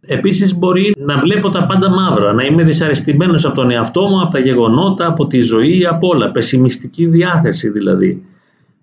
Επίσης 0.00 0.58
μπορεί 0.58 0.94
να 0.98 1.18
βλέπω 1.18 1.48
τα 1.48 1.64
πάντα 1.64 1.90
μαύρα, 1.90 2.32
να 2.32 2.44
είμαι 2.44 2.62
δυσαρεστημένος 2.62 3.44
από 3.44 3.54
τον 3.54 3.70
εαυτό 3.70 4.08
μου, 4.08 4.20
από 4.20 4.30
τα 4.30 4.38
γεγονότα, 4.38 5.06
από 5.06 5.26
τη 5.26 5.40
ζωή, 5.40 5.86
από 5.86 6.08
όλα. 6.08 6.30
Πεσημιστική 6.30 7.06
διάθεση 7.06 7.68
δηλαδή. 7.68 8.22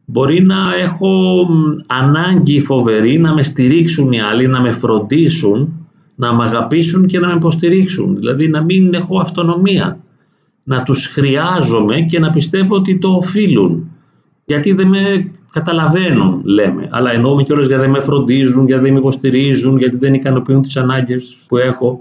Μπορεί 0.05 0.41
να 0.41 0.75
έχω 0.81 1.45
ανάγκη 1.87 2.59
φοβερή 2.59 3.17
να 3.17 3.33
με 3.33 3.43
στηρίξουν 3.43 4.11
οι 4.11 4.21
άλλοι, 4.21 4.47
να 4.47 4.61
με 4.61 4.71
φροντίσουν, 4.71 5.87
να 6.15 6.33
με 6.33 6.43
αγαπήσουν 6.43 7.05
και 7.05 7.19
να 7.19 7.27
με 7.27 7.33
υποστηρίξουν. 7.33 8.15
Δηλαδή 8.15 8.47
να 8.47 8.63
μην 8.63 8.93
έχω 8.93 9.19
αυτονομία. 9.19 9.99
Να 10.63 10.83
τους 10.83 11.07
χρειάζομαι 11.07 12.01
και 12.01 12.19
να 12.19 12.29
πιστεύω 12.29 12.75
ότι 12.75 12.97
το 12.97 13.07
οφείλουν. 13.07 13.89
Γιατί 14.45 14.73
δεν 14.73 14.87
με 14.87 15.31
καταλαβαίνουν, 15.51 16.41
λέμε. 16.43 16.87
Αλλά 16.91 17.11
εννοούμε 17.11 17.43
κιόλας 17.43 17.67
γιατί 17.67 17.81
δεν 17.81 17.91
με 17.91 18.01
φροντίζουν, 18.01 18.67
γιατί 18.67 18.83
δεν 18.83 18.93
με 18.93 18.99
υποστηρίζουν, 18.99 19.77
γιατί 19.77 19.97
δεν 19.97 20.13
ικανοποιούν 20.13 20.61
τις 20.61 20.77
ανάγκες 20.77 21.45
που 21.47 21.57
έχω. 21.57 21.99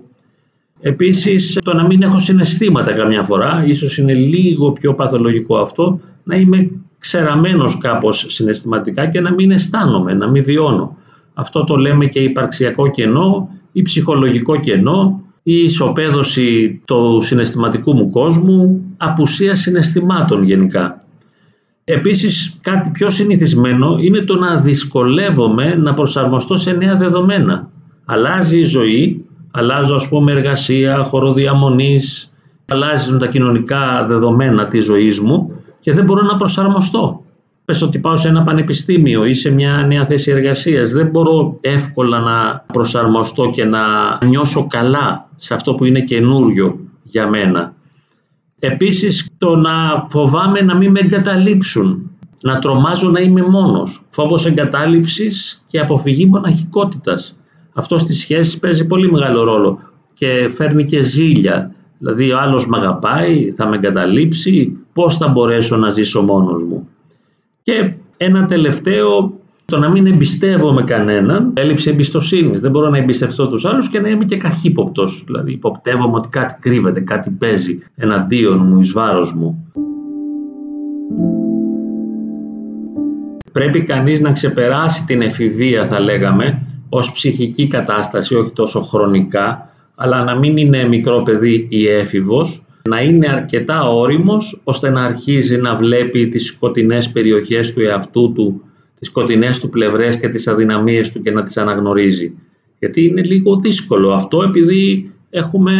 Επίσης, 0.80 1.58
το 1.64 1.74
να 1.74 1.86
μην 1.86 2.02
έχω 2.02 2.18
συναισθήματα 2.18 2.92
καμιά 2.92 3.24
φορά, 3.24 3.64
ίσως 3.66 3.98
είναι 3.98 4.14
λίγο 4.14 4.72
πιο 4.72 4.94
παθολογικό 4.94 5.56
αυτό, 5.56 6.00
να 6.24 6.36
είμαι 6.36 6.70
ξεραμένος 7.04 7.78
κάπως 7.78 8.24
συναισθηματικά 8.28 9.06
και 9.06 9.20
να 9.20 9.32
μην 9.32 9.50
αισθάνομαι, 9.50 10.14
να 10.14 10.28
μην 10.28 10.44
βιώνω. 10.44 10.96
Αυτό 11.34 11.64
το 11.64 11.76
λέμε 11.76 12.06
και 12.06 12.18
υπαρξιακό 12.18 12.90
κενό 12.90 13.48
ή 13.72 13.82
ψυχολογικό 13.82 14.56
κενό 14.56 15.22
ή 15.42 15.54
ισοπαίδωση 15.54 16.80
του 16.84 17.20
συναισθηματικού 17.22 17.94
μου 17.94 18.10
κόσμου, 18.10 18.80
απουσία 18.96 19.54
συναισθημάτων 19.54 20.42
γενικά. 20.42 20.98
Επίσης 21.84 22.58
κάτι 22.60 22.90
πιο 22.90 23.10
συνηθισμένο 23.10 23.96
είναι 24.00 24.20
το 24.20 24.38
να 24.38 24.60
δυσκολεύομαι 24.60 25.74
να 25.74 25.94
προσαρμοστώ 25.94 26.56
σε 26.56 26.72
νέα 26.72 26.96
δεδομένα. 26.96 27.70
Αλλάζει 28.04 28.58
η 28.58 28.64
ζωή, 28.64 29.24
αλλάζω 29.50 29.94
ας 29.94 30.08
πούμε 30.08 30.32
εργασία, 30.32 31.04
χωροδιαμονής, 31.04 32.32
αλλάζουν 32.72 33.18
τα 33.18 33.26
κοινωνικά 33.26 34.06
δεδομένα 34.08 34.66
της 34.66 34.84
ζωής 34.84 35.20
μου 35.20 35.63
και 35.84 35.92
δεν 35.92 36.04
μπορώ 36.04 36.22
να 36.22 36.36
προσαρμοστώ. 36.36 37.24
Πες 37.64 37.82
ότι 37.82 37.98
πάω 37.98 38.16
σε 38.16 38.28
ένα 38.28 38.42
πανεπιστήμιο 38.42 39.24
ή 39.24 39.34
σε 39.34 39.50
μια 39.50 39.84
νέα 39.86 40.06
θέση 40.06 40.30
εργασίας, 40.30 40.90
δεν 40.90 41.06
μπορώ 41.06 41.58
εύκολα 41.60 42.20
να 42.20 42.64
προσαρμοστώ 42.72 43.50
και 43.50 43.64
να 43.64 43.80
νιώσω 44.24 44.66
καλά 44.66 45.28
σε 45.36 45.54
αυτό 45.54 45.74
που 45.74 45.84
είναι 45.84 46.00
καινούριο 46.00 46.78
για 47.02 47.28
μένα. 47.28 47.74
Επίσης 48.58 49.28
το 49.38 49.56
να 49.56 50.06
φοβάμαι 50.08 50.60
να 50.60 50.76
μην 50.76 50.90
με 50.90 51.00
εγκαταλείψουν, 51.02 52.10
να 52.42 52.58
τρομάζω 52.58 53.10
να 53.10 53.20
είμαι 53.20 53.42
μόνος, 53.42 54.02
φόβος 54.08 54.46
εγκατάλειψης 54.46 55.64
και 55.66 55.78
αποφυγή 55.80 56.26
μοναχικότητας. 56.26 57.38
Αυτό 57.74 57.98
στις 57.98 58.18
σχέσεις 58.18 58.58
παίζει 58.58 58.86
πολύ 58.86 59.10
μεγάλο 59.10 59.42
ρόλο 59.42 59.78
και 60.14 60.50
φέρνει 60.54 60.84
και 60.84 61.02
ζήλια. 61.02 61.74
Δηλαδή 61.98 62.32
ο 62.32 62.38
άλλος 62.38 62.66
με 62.66 62.78
αγαπάει, 62.78 63.50
θα 63.50 63.68
με 63.68 63.76
εγκαταλείψει, 63.76 64.78
πώς 64.94 65.16
θα 65.16 65.28
μπορέσω 65.28 65.76
να 65.76 65.90
ζήσω 65.90 66.22
μόνος 66.22 66.64
μου. 66.64 66.88
Και 67.62 67.92
ένα 68.16 68.44
τελευταίο 68.44 69.32
το 69.64 69.78
να 69.78 69.90
μην 69.90 70.06
εμπιστεύομαι 70.06 70.82
κανέναν, 70.82 71.52
έλλειψη 71.56 71.90
εμπιστοσύνης. 71.90 72.60
Δεν 72.60 72.70
μπορώ 72.70 72.88
να 72.88 72.98
εμπιστευτώ 72.98 73.48
τους 73.48 73.64
άλλους 73.64 73.88
και 73.88 74.00
να 74.00 74.08
είμαι 74.08 74.24
και 74.24 74.36
καχύποπτος. 74.36 75.22
Δηλαδή, 75.26 75.52
υποπτεύομαι 75.52 76.16
ότι 76.16 76.28
κάτι 76.28 76.56
κρύβεται, 76.60 77.00
κάτι 77.00 77.30
παίζει 77.30 77.78
εναντίον 77.94 78.66
μου, 78.66 78.80
εις 78.80 78.92
βάρος 78.92 79.34
μου. 79.34 79.68
Πρέπει 83.52 83.82
κανείς 83.82 84.20
να 84.20 84.32
ξεπεράσει 84.32 85.04
την 85.04 85.22
εφηβεία, 85.22 85.86
θα 85.86 86.00
λέγαμε, 86.00 86.66
ως 86.88 87.12
ψυχική 87.12 87.66
κατάσταση, 87.66 88.34
όχι 88.34 88.52
τόσο 88.52 88.80
χρονικά, 88.80 89.68
αλλά 89.94 90.24
να 90.24 90.34
μην 90.34 90.56
είναι 90.56 90.88
μικρό 90.88 91.22
παιδί 91.22 91.66
ή 91.70 91.88
έφηβος, 91.88 92.63
να 92.88 93.02
είναι 93.02 93.28
αρκετά 93.28 93.88
όριμος, 93.88 94.60
ώστε 94.64 94.90
να 94.90 95.04
αρχίζει 95.04 95.56
να 95.56 95.76
βλέπει 95.76 96.28
τις 96.28 96.46
σκοτεινές 96.46 97.10
περιοχές 97.10 97.72
του 97.72 97.80
εαυτού 97.80 98.32
του 98.32 98.62
τις 98.98 99.08
σκοτεινές 99.08 99.60
του 99.60 99.68
πλευρές 99.68 100.16
και 100.16 100.28
τις 100.28 100.48
αδυναμίες 100.48 101.12
του 101.12 101.22
και 101.22 101.30
να 101.30 101.42
τις 101.42 101.56
αναγνωρίζει. 101.56 102.32
Γιατί 102.78 103.04
είναι 103.04 103.22
λίγο 103.22 103.56
δύσκολο 103.56 104.10
αυτό 104.10 104.42
επειδή 104.42 105.12
έχουμε 105.30 105.74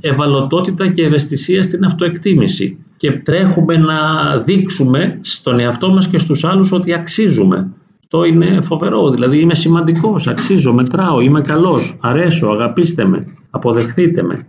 ευαλωτότητα 0.00 0.88
και 0.88 1.04
ευαισθησία 1.04 1.62
στην 1.62 1.84
αυτοεκτίμηση 1.84 2.76
και 2.96 3.10
τρέχουμε 3.10 3.76
να 3.76 3.96
δείξουμε 4.38 5.18
στον 5.20 5.60
εαυτό 5.60 5.90
μας 5.90 6.08
και 6.08 6.18
στους 6.18 6.44
άλλους 6.44 6.72
ότι 6.72 6.92
αξίζουμε. 6.92 7.72
Αυτό 8.00 8.24
είναι 8.24 8.60
φοβερό, 8.60 9.10
δηλαδή 9.10 9.40
είμαι 9.40 9.54
σημαντικός, 9.54 10.26
αξίζω, 10.26 10.72
μετράω, 10.72 11.20
είμαι 11.20 11.40
καλός, 11.40 11.96
αρέσω, 12.00 12.46
αγαπήστε 12.46 13.04
με, 13.04 13.26
αποδεχθείτε 13.50 14.22
με. 14.22 14.46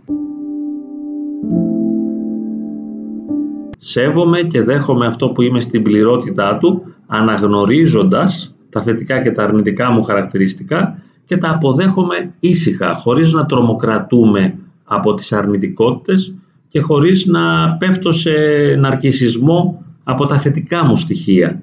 Σέβομαι 3.84 4.40
και 4.42 4.62
δέχομαι 4.62 5.06
αυτό 5.06 5.28
που 5.28 5.42
είμαι 5.42 5.60
στην 5.60 5.82
πληρότητά 5.82 6.58
του 6.58 6.82
αναγνωρίζοντας 7.06 8.54
τα 8.70 8.82
θετικά 8.82 9.22
και 9.22 9.30
τα 9.30 9.42
αρνητικά 9.42 9.92
μου 9.92 10.02
χαρακτηριστικά 10.02 11.02
και 11.24 11.36
τα 11.36 11.50
αποδέχομαι 11.50 12.34
ήσυχα, 12.40 12.94
χωρίς 12.94 13.32
να 13.32 13.46
τρομοκρατούμε 13.46 14.58
από 14.84 15.14
τις 15.14 15.32
αρνητικότητες 15.32 16.34
και 16.68 16.80
χωρίς 16.80 17.26
να 17.26 17.72
πέφτω 17.76 18.12
σε 18.12 18.30
ναρκισισμό 18.78 19.84
από 20.04 20.26
τα 20.26 20.38
θετικά 20.38 20.86
μου 20.86 20.96
στοιχεία. 20.96 21.62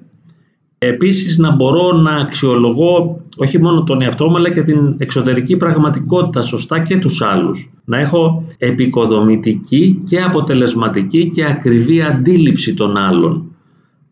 Επίσης 0.78 1.38
να 1.38 1.54
μπορώ 1.54 1.92
να 1.92 2.12
αξιολογώ 2.12 3.20
όχι 3.42 3.60
μόνο 3.60 3.82
τον 3.82 4.02
εαυτό 4.02 4.28
μου 4.28 4.36
αλλά 4.36 4.50
και 4.50 4.62
την 4.62 4.94
εξωτερική 4.98 5.56
πραγματικότητα 5.56 6.42
σωστά 6.42 6.78
και 6.78 6.96
τους 6.96 7.22
άλλους. 7.22 7.70
Να 7.84 7.98
έχω 7.98 8.42
επικοδομητική 8.58 9.98
και 10.08 10.22
αποτελεσματική 10.22 11.30
και 11.30 11.44
ακριβή 11.44 12.02
αντίληψη 12.02 12.74
των 12.74 12.96
άλλων. 12.96 13.44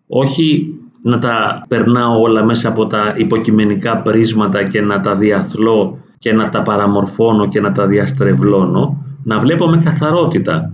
Όχι 0.06 0.75
να 1.02 1.18
τα 1.18 1.64
περνάω 1.68 2.20
όλα 2.20 2.44
μέσα 2.44 2.68
από 2.68 2.87
τα 2.87 3.14
υποκειμενικά 3.16 3.97
πρίσματα 3.97 4.62
και 4.62 4.80
να 4.80 5.00
τα 5.00 5.14
διαθλώ 5.14 5.99
και 6.18 6.32
να 6.32 6.49
τα 6.49 6.62
παραμορφώνω 6.62 7.49
και 7.49 7.61
να 7.61 7.73
τα 7.73 7.87
διαστρεβλώνω, 7.87 9.04
να 9.25 9.38
βλέπω 9.38 9.66
με 9.68 9.76
καθαρότητα. 9.76 10.73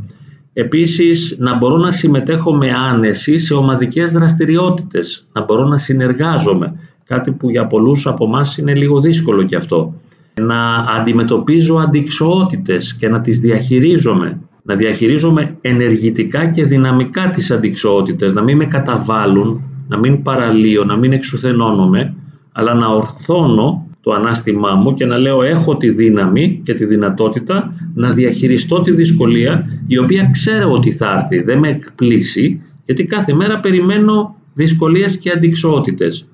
Επίσης, 0.52 1.36
να 1.38 1.56
μπορώ 1.56 1.76
να 1.76 1.90
συμμετέχω 1.90 2.54
με 2.54 2.70
άνεση 2.90 3.38
σε 3.38 3.54
ομαδικές 3.54 4.12
δραστηριότητες, 4.12 5.28
να 5.32 5.44
μπορώ 5.44 5.64
να 5.64 5.76
συνεργάζομαι, 5.76 6.72
κάτι 7.04 7.32
που 7.32 7.50
για 7.50 7.66
πολλούς 7.66 8.06
από 8.06 8.24
εμά 8.24 8.44
είναι 8.58 8.74
λίγο 8.74 9.00
δύσκολο 9.00 9.42
και 9.42 9.56
αυτό. 9.56 9.94
Να 10.40 10.76
αντιμετωπίζω 10.76 11.76
αντικσοότητες 11.76 12.94
και 12.94 13.08
να 13.08 13.20
τις 13.20 13.40
διαχειρίζομαι, 13.40 14.40
να 14.62 14.74
διαχειρίζομαι 14.76 15.56
ενεργητικά 15.60 16.46
και 16.46 16.64
δυναμικά 16.64 17.30
τις 17.30 17.50
αντικσοότητες, 17.50 18.32
να 18.32 18.42
μην 18.42 18.56
με 18.56 18.64
καταβάλουν, 18.64 19.62
να 19.88 19.98
μην 19.98 20.22
παραλύω, 20.22 20.84
να 20.84 20.96
μην 20.96 21.12
εξουθενώνομαι, 21.12 22.14
αλλά 22.52 22.74
να 22.74 22.86
ορθώνω 22.86 23.86
το 24.00 24.12
ανάστημά 24.12 24.74
μου 24.74 24.94
και 24.94 25.06
να 25.06 25.18
λέω 25.18 25.42
έχω 25.42 25.76
τη 25.76 25.90
δύναμη 25.90 26.60
και 26.64 26.74
τη 26.74 26.84
δυνατότητα 26.84 27.74
να 27.94 28.12
διαχειριστώ 28.12 28.80
τη 28.80 28.92
δυσκολία 28.92 29.80
η 29.86 29.98
οποία 29.98 30.28
ξέρω 30.32 30.72
ότι 30.72 30.90
θα 30.90 31.12
έρθει, 31.18 31.44
δεν 31.44 31.58
με 31.58 31.68
εκπλήσει 31.68 32.60
γιατί 32.84 33.04
κάθε 33.04 33.34
μέρα 33.34 33.60
περιμένω 33.60 34.36
δυσκολίες 34.54 35.18
και 35.18 35.30
αντικσότητες. 35.30 36.26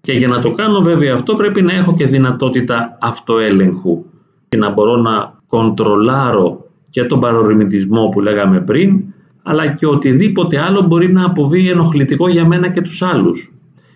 Και 0.00 0.12
για 0.12 0.28
να 0.28 0.38
το 0.38 0.50
κάνω 0.52 0.80
βέβαια 0.80 1.14
αυτό 1.14 1.34
πρέπει 1.34 1.62
να 1.62 1.72
έχω 1.72 1.92
και 1.92 2.06
δυνατότητα 2.06 2.98
αυτοέλεγχου 3.00 4.04
και 4.48 4.56
να 4.56 4.70
μπορώ 4.70 4.96
να 4.96 5.34
κοντρολάρω 5.48 6.66
και 6.90 7.04
τον 7.04 7.20
παρορμητισμό 7.20 8.08
που 8.08 8.20
λέγαμε 8.20 8.60
πριν 8.60 9.02
αλλά 9.42 9.66
και 9.66 9.86
οτιδήποτε 9.86 10.60
άλλο 10.60 10.82
μπορεί 10.82 11.12
να 11.12 11.24
αποβεί 11.24 11.70
ενοχλητικό 11.70 12.28
για 12.28 12.46
μένα 12.46 12.68
και 12.68 12.80
τους 12.80 13.02
άλλους. 13.02 13.52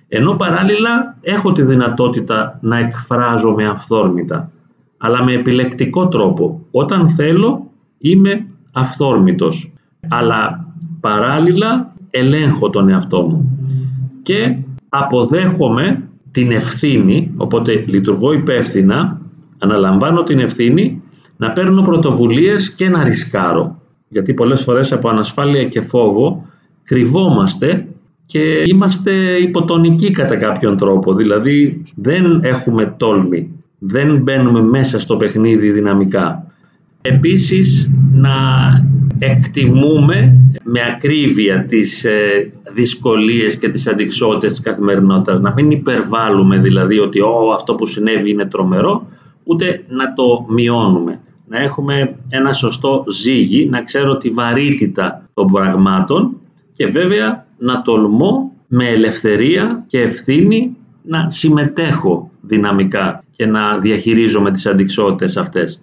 Ενώ 0.08 0.32
παράλληλα 0.32 1.16
έχω 1.20 1.52
τη 1.52 1.62
δυνατότητα 1.62 2.58
να 2.62 2.78
εκφράζομαι 2.78 3.66
αυθόρμητα, 3.66 4.50
αλλά 4.98 5.24
με 5.24 5.32
επιλεκτικό 5.32 6.08
τρόπο. 6.08 6.66
Όταν 6.70 7.08
θέλω 7.08 7.70
είμαι 7.98 8.46
αυθόρμητος, 8.72 9.72
αλλά 10.08 10.68
παράλληλα 11.00 11.92
ελέγχω 12.10 12.70
τον 12.70 12.88
εαυτό 12.88 13.22
μου 13.22 13.58
και 14.22 14.56
αποδέχομαι 14.98 16.08
την 16.30 16.50
ευθύνη, 16.50 17.30
οπότε 17.36 17.84
λειτουργώ 17.86 18.32
υπεύθυνα, 18.32 19.20
αναλαμβάνω 19.58 20.22
την 20.22 20.38
ευθύνη 20.38 21.02
να 21.36 21.52
παίρνω 21.52 21.82
πρωτοβουλίες 21.82 22.72
και 22.72 22.88
να 22.88 23.04
ρισκάρω 23.04 23.82
γιατί 24.08 24.34
πολλές 24.34 24.62
φορές 24.62 24.92
από 24.92 25.08
ανασφάλεια 25.08 25.64
και 25.64 25.80
φόβο 25.80 26.46
κρυβόμαστε 26.84 27.86
και 28.26 28.62
είμαστε 28.66 29.10
υποτονικοί 29.42 30.10
κατά 30.10 30.36
κάποιον 30.36 30.76
τρόπο, 30.76 31.14
δηλαδή 31.14 31.82
δεν 31.94 32.40
έχουμε 32.42 32.94
τόλμη 32.96 33.64
δεν 33.86 34.22
μπαίνουμε 34.22 34.62
μέσα 34.62 34.98
στο 34.98 35.16
παιχνίδι 35.16 35.70
δυναμικά. 35.70 36.46
Επίσης 37.00 37.90
να 38.12 38.32
εκτιμούμε 39.18 40.40
με 40.64 40.80
ακρίβεια 40.94 41.64
τις 41.64 42.04
ε, 42.04 42.52
δυσκολίες 42.72 43.56
και 43.56 43.68
τις 43.68 43.86
αντικσότητες 43.86 44.50
της 44.50 44.60
καθημερινότητας. 44.60 45.40
Να 45.40 45.52
μην 45.52 45.70
υπερβάλλουμε 45.70 46.58
δηλαδή 46.58 46.98
ότι 46.98 47.20
Ω, 47.20 47.52
αυτό 47.54 47.74
που 47.74 47.86
συνέβη 47.86 48.30
είναι 48.30 48.44
τρομερό, 48.44 49.06
ούτε 49.44 49.84
να 49.88 50.12
το 50.12 50.46
μειώνουμε. 50.48 51.20
Να 51.48 51.58
έχουμε 51.58 52.16
ένα 52.28 52.52
σωστό 52.52 53.04
ζύγι, 53.08 53.66
να 53.66 53.82
ξέρω 53.82 54.16
τη 54.16 54.28
βαρύτητα 54.28 55.28
των 55.34 55.46
πραγμάτων 55.46 56.36
και 56.76 56.86
βέβαια 56.86 57.46
να 57.58 57.82
τολμώ 57.82 58.52
με 58.68 58.88
ελευθερία 58.88 59.84
και 59.86 60.00
ευθύνη 60.00 60.76
να 61.02 61.30
συμμετέχω 61.30 62.30
δυναμικά 62.40 63.22
και 63.30 63.46
να 63.46 63.78
διαχειρίζομαι 63.78 64.50
τις 64.50 64.66
αντικσότητες 64.66 65.36
αυτές. 65.36 65.82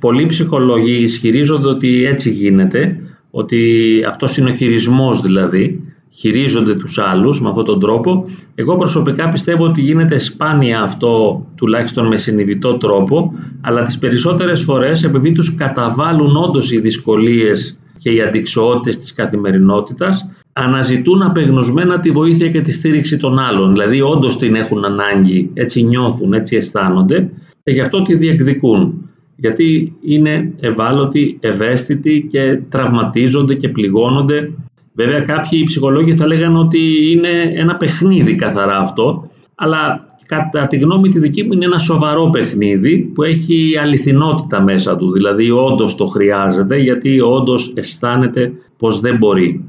Πολλοί 0.00 0.26
ψυχολόγοι 0.26 1.02
ισχυρίζονται 1.02 1.68
ότι 1.68 2.04
έτσι 2.04 2.30
γίνεται, 2.30 3.00
ότι 3.30 4.04
αυτός 4.08 4.36
είναι 4.36 4.50
ο 4.50 4.52
χειρισμός 4.52 5.20
δηλαδή, 5.20 5.92
χειρίζονται 6.10 6.74
τους 6.74 6.98
άλλους 6.98 7.40
με 7.40 7.48
αυτόν 7.48 7.64
τον 7.64 7.80
τρόπο. 7.80 8.24
Εγώ 8.54 8.76
προσωπικά 8.76 9.28
πιστεύω 9.28 9.64
ότι 9.64 9.80
γίνεται 9.80 10.18
σπάνια 10.18 10.82
αυτό 10.82 11.46
τουλάχιστον 11.56 12.06
με 12.06 12.16
συνειδητό 12.16 12.76
τρόπο, 12.76 13.32
αλλά 13.60 13.82
τις 13.82 13.98
περισσότερες 13.98 14.62
φορές 14.62 15.02
επειδή 15.04 15.32
τους 15.32 15.54
καταβάλουν 15.54 16.36
όντως 16.36 16.72
οι 16.72 16.80
δυσκολίες 16.80 17.78
και 17.98 18.10
οι 18.10 18.20
αντικσοότητες 18.20 18.96
της 18.96 19.12
καθημερινότητας, 19.12 20.30
αναζητούν 20.52 21.22
απεγνωσμένα 21.22 22.00
τη 22.00 22.10
βοήθεια 22.10 22.48
και 22.48 22.60
τη 22.60 22.72
στήριξη 22.72 23.16
των 23.16 23.38
άλλων. 23.38 23.72
Δηλαδή 23.72 24.00
όντως 24.00 24.38
την 24.38 24.54
έχουν 24.54 24.84
ανάγκη, 24.84 25.50
έτσι 25.54 25.82
νιώθουν, 25.82 26.32
έτσι 26.32 26.56
αισθάνονται 26.56 27.30
και 27.62 27.72
γι' 27.72 27.80
αυτό 27.80 28.02
τη 28.02 28.16
διεκδικούν 28.16 28.99
γιατί 29.40 29.92
είναι 30.00 30.52
ευάλωτοι, 30.60 31.38
ευαίσθητοι 31.40 32.26
και 32.30 32.60
τραυματίζονται 32.68 33.54
και 33.54 33.68
πληγώνονται. 33.68 34.52
Βέβαια 34.94 35.20
κάποιοι 35.20 35.64
ψυχολόγοι 35.64 36.16
θα 36.16 36.26
λέγανε 36.26 36.58
ότι 36.58 37.10
είναι 37.10 37.52
ένα 37.54 37.76
παιχνίδι 37.76 38.34
καθαρά 38.34 38.76
αυτό, 38.76 39.30
αλλά 39.54 40.06
κατά 40.26 40.66
τη 40.66 40.76
γνώμη 40.78 41.08
τη 41.08 41.18
δική 41.18 41.42
μου 41.42 41.52
είναι 41.52 41.64
ένα 41.64 41.78
σοβαρό 41.78 42.30
παιχνίδι 42.30 42.98
που 42.98 43.22
έχει 43.22 43.78
αληθινότητα 43.82 44.62
μέσα 44.62 44.96
του, 44.96 45.12
δηλαδή 45.12 45.50
όντως 45.50 45.94
το 45.94 46.06
χρειάζεται 46.06 46.76
γιατί 46.76 47.20
όντως 47.20 47.72
αισθάνεται 47.74 48.52
πως 48.78 49.00
δεν 49.00 49.16
μπορεί. 49.16 49.64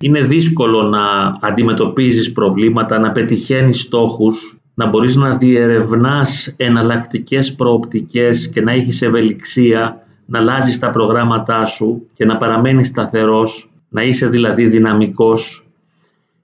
Είναι 0.00 0.20
δύσκολο 0.20 0.82
να 0.82 1.00
αντιμετωπίζεις 1.40 2.32
προβλήματα, 2.32 2.98
να 2.98 3.12
πετυχαίνεις 3.12 3.80
στόχους 3.80 4.60
να 4.78 4.86
μπορείς 4.86 5.16
να 5.16 5.36
διερευνάς 5.36 6.54
εναλλακτικές 6.56 7.54
προοπτικές 7.54 8.48
και 8.48 8.60
να 8.60 8.72
έχεις 8.72 9.02
ευελιξία, 9.02 10.06
να 10.26 10.38
αλλάζεις 10.38 10.78
τα 10.78 10.90
προγράμματά 10.90 11.64
σου 11.64 12.06
και 12.14 12.24
να 12.24 12.36
παραμένεις 12.36 12.88
σταθερός, 12.88 13.70
να 13.88 14.02
είσαι 14.02 14.26
δηλαδή 14.26 14.66
δυναμικός. 14.66 15.66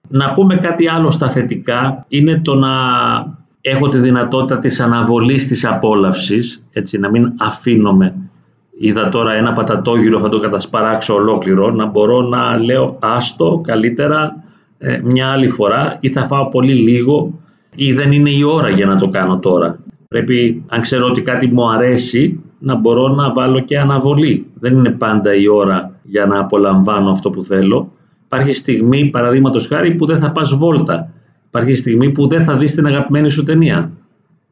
Να 0.08 0.32
πούμε 0.32 0.54
κάτι 0.54 0.88
άλλο 0.88 1.10
στα 1.10 1.28
θετικά, 1.28 2.04
είναι 2.08 2.40
το 2.40 2.54
να 2.54 2.70
έχω 3.60 3.88
τη 3.88 3.98
δυνατότητα 3.98 4.58
της 4.58 4.80
αναβολής 4.80 5.46
της 5.46 5.64
απόλαυσης, 5.64 6.64
έτσι 6.72 6.98
να 6.98 7.10
μην 7.10 7.32
αφήνομαι. 7.38 8.14
Είδα 8.78 9.08
τώρα 9.08 9.32
ένα 9.32 9.52
πατατόγυρο, 9.52 10.20
θα 10.20 10.28
το 10.28 10.38
κατασπαράξω 10.38 11.14
ολόκληρο, 11.14 11.70
να 11.70 11.86
μπορώ 11.86 12.20
να 12.22 12.56
λέω 12.56 12.96
άστο 13.00 13.60
καλύτερα 13.66 14.44
ε, 14.78 15.00
μια 15.04 15.28
άλλη 15.28 15.48
φορά 15.48 15.96
ή 16.00 16.10
θα 16.10 16.26
φάω 16.26 16.48
πολύ 16.48 16.74
λίγο 16.74 17.41
ή 17.74 17.92
δεν 17.92 18.12
είναι 18.12 18.30
η 18.30 18.42
ώρα 18.42 18.68
για 18.68 18.86
να 18.86 18.96
το 18.96 19.08
κάνω 19.08 19.38
τώρα. 19.38 19.78
Πρέπει, 20.08 20.64
αν 20.68 20.80
ξέρω 20.80 21.06
ότι 21.06 21.20
κάτι 21.20 21.46
μου 21.46 21.70
αρέσει, 21.70 22.40
να 22.58 22.74
μπορώ 22.76 23.08
να 23.08 23.32
βάλω 23.32 23.60
και 23.60 23.78
αναβολή. 23.78 24.46
Δεν 24.54 24.76
είναι 24.76 24.90
πάντα 24.90 25.34
η 25.34 25.48
ώρα 25.48 26.00
για 26.02 26.26
να 26.26 26.38
απολαμβάνω 26.38 27.10
αυτό 27.10 27.30
που 27.30 27.42
θέλω. 27.42 27.92
Υπάρχει 28.24 28.52
στιγμή, 28.52 29.10
παραδείγματος 29.10 29.66
χάρη, 29.66 29.94
που 29.94 30.06
δεν 30.06 30.18
θα 30.18 30.32
πας 30.32 30.54
βόλτα. 30.54 31.12
Υπάρχει 31.46 31.74
στιγμή 31.74 32.10
που 32.10 32.28
δεν 32.28 32.44
θα 32.44 32.56
δεις 32.56 32.74
την 32.74 32.86
αγαπημένη 32.86 33.30
σου 33.30 33.42
ταινία. 33.42 33.90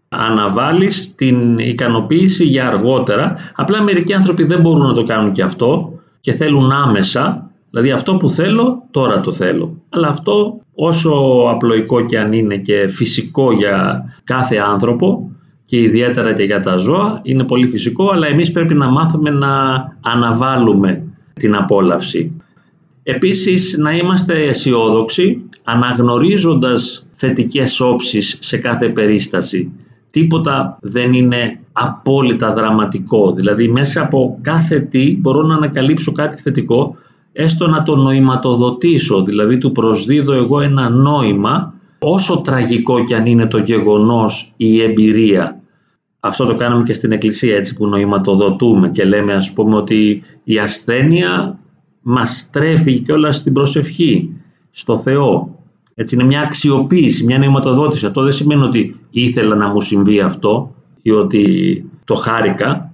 Αναβάλεις 0.08 1.14
την 1.14 1.58
ικανοποίηση 1.58 2.44
για 2.44 2.68
αργότερα. 2.68 3.34
Απλά 3.54 3.82
μερικοί 3.82 4.14
άνθρωποι 4.14 4.44
δεν 4.44 4.60
μπορούν 4.60 4.86
να 4.86 4.92
το 4.92 5.02
κάνουν 5.02 5.32
και 5.32 5.42
αυτό 5.42 5.92
και 6.20 6.32
θέλουν 6.32 6.72
άμεσα. 6.72 7.49
Δηλαδή 7.70 7.90
αυτό 7.90 8.16
που 8.16 8.28
θέλω, 8.28 8.82
τώρα 8.90 9.20
το 9.20 9.32
θέλω. 9.32 9.76
Αλλά 9.88 10.08
αυτό 10.08 10.60
όσο 10.74 11.10
απλοϊκό 11.50 12.04
και 12.04 12.18
αν 12.18 12.32
είναι 12.32 12.56
και 12.56 12.88
φυσικό 12.88 13.52
για 13.52 14.04
κάθε 14.24 14.56
άνθρωπο 14.56 15.30
και 15.64 15.80
ιδιαίτερα 15.80 16.32
και 16.32 16.42
για 16.42 16.58
τα 16.58 16.76
ζώα, 16.76 17.20
είναι 17.22 17.44
πολύ 17.44 17.68
φυσικό, 17.68 18.10
αλλά 18.10 18.26
εμείς 18.26 18.50
πρέπει 18.50 18.74
να 18.74 18.88
μάθουμε 18.88 19.30
να 19.30 19.48
αναβάλουμε 20.00 21.02
την 21.34 21.56
απόλαυση. 21.56 22.32
Επίσης, 23.02 23.76
να 23.78 23.96
είμαστε 23.96 24.34
αισιόδοξοι, 24.34 25.42
αναγνωρίζοντας 25.64 27.06
θετικές 27.12 27.80
όψεις 27.80 28.36
σε 28.40 28.56
κάθε 28.56 28.88
περίσταση. 28.88 29.72
Τίποτα 30.10 30.78
δεν 30.80 31.12
είναι 31.12 31.60
απόλυτα 31.72 32.52
δραματικό, 32.52 33.32
δηλαδή 33.32 33.68
μέσα 33.68 34.02
από 34.02 34.38
κάθε 34.40 34.80
τι 34.80 35.16
μπορώ 35.20 35.42
να 35.42 35.54
ανακαλύψω 35.54 36.12
κάτι 36.12 36.36
θετικό 36.36 36.96
έστω 37.32 37.66
να 37.66 37.82
το 37.82 37.96
νοηματοδοτήσω, 37.96 39.22
δηλαδή 39.22 39.58
του 39.58 39.72
προσδίδω 39.72 40.32
εγώ 40.32 40.60
ένα 40.60 40.88
νόημα, 40.88 41.74
όσο 41.98 42.40
τραγικό 42.40 43.04
κι 43.04 43.14
αν 43.14 43.26
είναι 43.26 43.46
το 43.46 43.58
γεγονός 43.58 44.52
ή 44.56 44.66
η 44.68 44.82
εμπειρία. 44.82 45.60
Αυτό 46.20 46.46
το 46.46 46.54
κάνουμε 46.54 46.82
και 46.82 46.92
στην 46.92 47.12
Εκκλησία 47.12 47.56
έτσι 47.56 47.74
που 47.74 47.86
νοηματοδοτούμε 47.86 48.88
και 48.88 49.04
λέμε 49.04 49.32
ας 49.32 49.52
πούμε 49.52 49.76
ότι 49.76 50.22
η 50.44 50.58
ασθένεια 50.58 51.58
μας 52.02 52.48
τρέφει 52.52 52.98
και 52.98 53.12
όλα 53.12 53.32
στην 53.32 53.52
προσευχή, 53.52 54.30
στο 54.70 54.98
Θεό. 54.98 55.58
Έτσι 55.94 56.14
είναι 56.14 56.24
μια 56.24 56.40
αξιοποίηση, 56.40 57.24
μια 57.24 57.38
νοηματοδότηση. 57.38 58.06
Αυτό 58.06 58.22
δεν 58.22 58.32
σημαίνει 58.32 58.62
ότι 58.62 59.00
ήθελα 59.10 59.54
να 59.54 59.68
μου 59.68 59.80
συμβεί 59.80 60.20
αυτό 60.20 60.74
ή 61.02 61.10
ότι 61.10 61.84
το 62.04 62.14
χάρηκα. 62.14 62.92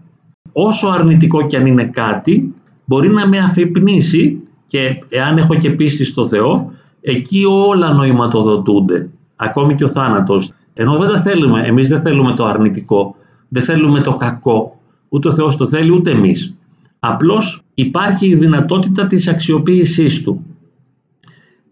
Όσο 0.53 0.89
αρνητικό 0.89 1.47
κι 1.47 1.57
αν 1.57 1.67
είναι 1.67 1.85
κάτι, 1.85 2.55
μπορεί 2.87 3.09
να 3.09 3.29
με 3.29 3.39
αφυπνήσει 3.39 4.41
και 4.67 5.05
εάν 5.09 5.39
έχω 5.39 5.55
και 5.55 5.71
πίστη 5.71 6.05
στο 6.05 6.27
Θεό, 6.27 6.71
εκεί 7.01 7.45
όλα 7.45 7.93
νοηματοδοτούνται, 7.93 9.09
ακόμη 9.37 9.75
και 9.75 9.85
ο 9.85 9.89
θάνατος. 9.89 10.53
Ενώ 10.75 10.97
δεν 10.97 11.09
τα 11.09 11.21
θέλουμε, 11.21 11.61
εμείς 11.61 11.89
δεν 11.89 12.01
θέλουμε 12.01 12.33
το 12.33 12.47
αρνητικό, 12.47 13.15
δεν 13.49 13.63
θέλουμε 13.63 14.01
το 14.01 14.15
κακό, 14.15 14.81
ούτε 15.09 15.29
ο 15.29 15.33
Θεός 15.33 15.57
το 15.57 15.69
θέλει 15.69 15.93
ούτε 15.93 16.11
εμείς. 16.11 16.55
Απλώς 16.99 17.63
υπάρχει 17.75 18.27
η 18.27 18.35
δυνατότητα 18.35 19.07
της 19.07 19.29
αξιοποίησής 19.29 20.23
του. 20.23 20.45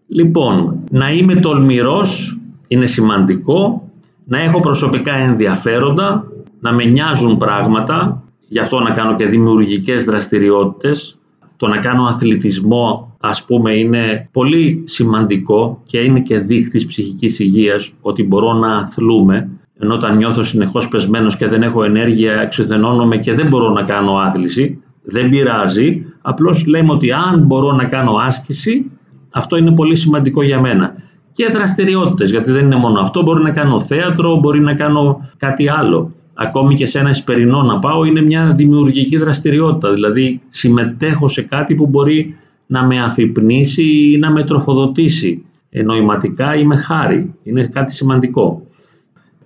Λοιπόν, 0.07 0.79
να 0.91 1.11
είμαι 1.11 1.35
τολμηρός 1.35 2.37
είναι 2.67 2.85
σημαντικό, 2.85 3.89
να 4.25 4.39
έχω 4.39 4.59
προσωπικά 4.59 5.15
ενδιαφέροντα, 5.15 6.27
να 6.59 6.73
με 6.73 6.85
νοιάζουν 6.85 7.37
πράγματα, 7.37 8.23
γι' 8.55 8.61
αυτό 8.61 8.79
να 8.79 8.89
κάνω 8.91 9.15
και 9.15 9.25
δημιουργικές 9.25 10.03
δραστηριότητες. 10.03 11.17
Το 11.57 11.67
να 11.67 11.77
κάνω 11.77 12.03
αθλητισμό 12.03 13.15
ας 13.19 13.45
πούμε 13.45 13.71
είναι 13.71 14.29
πολύ 14.31 14.83
σημαντικό 14.85 15.81
και 15.85 15.99
είναι 15.99 16.19
και 16.19 16.39
δείχτης 16.39 16.85
ψυχικής 16.85 17.39
υγείας 17.39 17.91
ότι 18.01 18.23
μπορώ 18.23 18.53
να 18.53 18.75
αθλούμε. 18.75 19.49
Ενώ 19.79 19.93
όταν 19.93 20.15
νιώθω 20.15 20.43
συνεχώς 20.43 20.87
πεσμένος 20.87 21.37
και 21.37 21.47
δεν 21.47 21.61
έχω 21.63 21.83
ενέργεια 21.83 22.41
εξουθενώνομαι 22.41 23.17
και 23.17 23.33
δεν 23.33 23.47
μπορώ 23.47 23.69
να 23.69 23.83
κάνω 23.83 24.17
άθληση 24.17 24.81
δεν 25.03 25.29
πειράζει, 25.29 26.05
απλώς 26.21 26.65
λέμε 26.65 26.91
ότι 26.91 27.11
αν 27.11 27.39
μπορώ 27.45 27.71
να 27.71 27.85
κάνω 27.85 28.15
άσκηση 28.15 28.91
αυτό 29.31 29.57
είναι 29.57 29.71
πολύ 29.71 29.95
σημαντικό 29.95 30.43
για 30.43 30.59
μένα. 30.59 30.95
Και 31.31 31.49
δραστηριότητες 31.53 32.31
γιατί 32.31 32.51
δεν 32.51 32.65
είναι 32.65 32.75
μόνο 32.75 32.99
αυτό, 32.99 33.21
μπορεί 33.21 33.43
να 33.43 33.51
κάνω 33.51 33.79
θέατρο, 33.79 34.39
μπορεί 34.39 34.59
να 34.59 34.73
κάνω 34.73 35.29
κάτι 35.37 35.69
άλλο 35.69 36.11
ακόμη 36.35 36.75
και 36.75 36.85
σε 36.85 36.99
ένα 36.99 37.09
εσπερινό 37.09 37.61
να 37.61 37.79
πάω 37.79 38.03
είναι 38.03 38.21
μια 38.21 38.53
δημιουργική 38.55 39.17
δραστηριότητα. 39.17 39.93
Δηλαδή 39.93 40.41
συμμετέχω 40.47 41.27
σε 41.27 41.41
κάτι 41.41 41.75
που 41.75 41.87
μπορεί 41.87 42.35
να 42.67 42.85
με 42.85 43.01
αφυπνήσει 43.01 44.11
ή 44.11 44.17
να 44.17 44.31
με 44.31 44.43
τροφοδοτήσει 44.43 45.45
νοηματικά 45.83 46.55
ή 46.55 46.65
με 46.65 46.75
χάρη. 46.75 47.33
Είναι 47.43 47.67
κάτι 47.67 47.91
σημαντικό. 47.91 48.61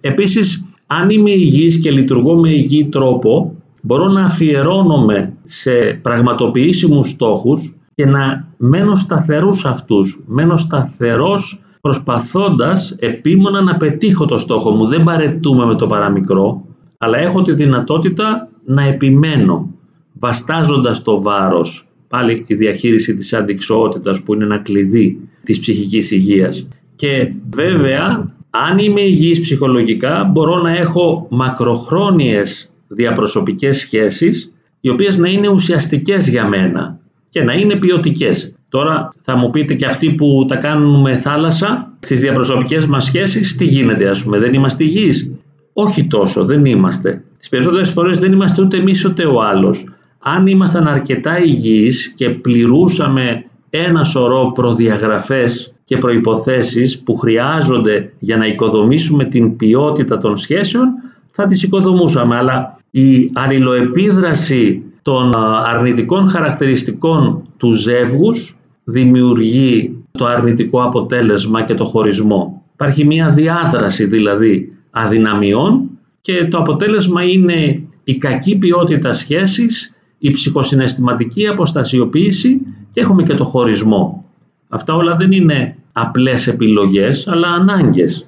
Επίσης, 0.01 0.65
αν 0.87 1.09
είμαι 1.09 1.31
υγιής 1.31 1.79
και 1.79 1.91
λειτουργώ 1.91 2.35
με 2.35 2.49
υγιή 2.49 2.85
τρόπο, 2.85 3.55
μπορώ 3.81 4.07
να 4.07 4.23
αφιερώνομαι 4.23 5.33
σε 5.43 5.99
πραγματοποιήσιμους 6.01 7.09
στόχους 7.09 7.73
και 7.95 8.05
να 8.05 8.47
μένω 8.57 8.95
σταθερούς 8.95 9.65
αυτούς. 9.65 10.23
Μένω 10.25 10.57
σταθερός 10.57 11.59
προσπαθώντας 11.81 12.95
επίμονα 12.99 13.61
να 13.61 13.77
πετύχω 13.77 14.25
το 14.25 14.37
στόχο 14.37 14.71
μου. 14.71 14.85
Δεν 14.85 15.03
παρετούμε 15.03 15.65
με 15.65 15.75
το 15.75 15.87
παραμικρό, 15.87 16.65
αλλά 17.01 17.17
έχω 17.17 17.41
τη 17.41 17.53
δυνατότητα 17.53 18.49
να 18.65 18.83
επιμένω 18.83 19.73
βαστάζοντας 20.13 21.01
το 21.01 21.21
βάρος 21.21 21.87
πάλι 22.07 22.43
η 22.47 22.55
διαχείριση 22.55 23.13
της 23.15 23.33
αντικσοότητας 23.33 24.21
που 24.21 24.33
είναι 24.33 24.43
ένα 24.43 24.57
κλειδί 24.57 25.19
της 25.43 25.59
ψυχικής 25.59 26.11
υγείας 26.11 26.67
και 26.95 27.33
βέβαια 27.49 28.25
Αν 28.49 28.77
είμαι 28.77 29.01
υγιής 29.01 29.39
ψυχολογικά 29.39 30.23
μπορώ 30.23 30.61
να 30.61 30.77
έχω 30.77 31.27
μακροχρόνιες 31.29 32.73
διαπροσωπικές 32.87 33.77
σχέσεις 33.77 34.53
οι 34.81 34.89
οποίες 34.89 35.17
να 35.17 35.29
είναι 35.29 35.47
ουσιαστικές 35.47 36.29
για 36.29 36.47
μένα 36.47 36.99
και 37.29 37.43
να 37.43 37.53
είναι 37.53 37.75
ποιοτικές. 37.75 38.53
Τώρα 38.69 39.07
θα 39.21 39.35
μου 39.35 39.49
πείτε 39.49 39.73
και 39.73 39.85
αυτοί 39.85 40.11
που 40.11 40.45
τα 40.47 40.55
κάνουν 40.55 41.01
με 41.01 41.15
θάλασσα 41.15 41.93
στις 41.99 42.19
διαπροσωπικές 42.19 42.87
μας 42.87 43.03
σχέσεις 43.03 43.55
τι 43.55 43.65
γίνεται 43.65 44.09
ας 44.09 44.23
πούμε 44.23 44.39
δεν 44.39 44.53
είμαστε 44.53 44.83
υγιείς; 44.83 45.31
Όχι 45.73 46.07
τόσο 46.07 46.45
δεν 46.45 46.65
είμαστε. 46.65 47.23
Τις 47.37 47.49
περισσότερες 47.49 47.89
φορές 47.91 48.19
δεν 48.19 48.31
είμαστε 48.31 48.61
ούτε 48.61 48.77
εμείς 48.77 49.05
ούτε 49.05 49.25
ο 49.25 49.41
άλλος. 49.41 49.83
Αν 50.19 50.47
ήμασταν 50.47 50.87
αρκετά 50.87 51.39
υγιείς 51.39 52.13
και 52.15 52.29
πληρούσαμε 52.29 53.45
ένα 53.69 54.03
σωρό 54.03 54.51
προδιαγραφές 54.51 55.73
και 55.83 55.97
προϋποθέσεις 55.97 56.99
που 56.99 57.15
χρειάζονται 57.15 58.13
για 58.19 58.37
να 58.37 58.45
οικοδομήσουμε 58.45 59.23
την 59.25 59.55
ποιότητα 59.55 60.17
των 60.17 60.37
σχέσεων 60.37 60.87
θα 61.31 61.45
τις 61.45 61.63
οικοδομούσαμε 61.63 62.35
αλλά 62.35 62.79
η 62.91 63.29
αλληλοεπίδραση 63.33 64.83
των 65.01 65.35
αρνητικών 65.65 66.27
χαρακτηριστικών 66.29 67.43
του 67.57 67.71
ζεύγους 67.71 68.57
δημιουργεί 68.83 69.97
το 70.11 70.25
αρνητικό 70.25 70.83
αποτέλεσμα 70.83 71.63
και 71.63 71.73
το 71.73 71.85
χωρισμό. 71.85 72.63
Υπάρχει 72.73 73.05
μια 73.05 73.29
διάδραση 73.29 74.05
δηλαδή 74.05 74.73
αδυναμιών 74.91 75.89
και 76.21 76.47
το 76.47 76.57
αποτέλεσμα 76.57 77.23
είναι 77.23 77.83
η 78.03 78.17
κακή 78.17 78.57
ποιότητα 78.57 79.13
σχέσης, 79.13 79.95
η 80.17 80.31
ψυχοσυναισθηματική 80.31 81.47
αποστασιοποίηση 81.47 82.61
και 82.89 83.01
έχουμε 83.01 83.23
και 83.23 83.33
το 83.33 83.43
χωρισμό. 83.43 84.23
Αυτά 84.69 84.93
όλα 84.93 85.15
δεν 85.15 85.31
είναι 85.31 85.75
απλές 85.91 86.47
επιλογές 86.47 87.27
αλλά 87.27 87.47
ανάγκες. 87.47 88.27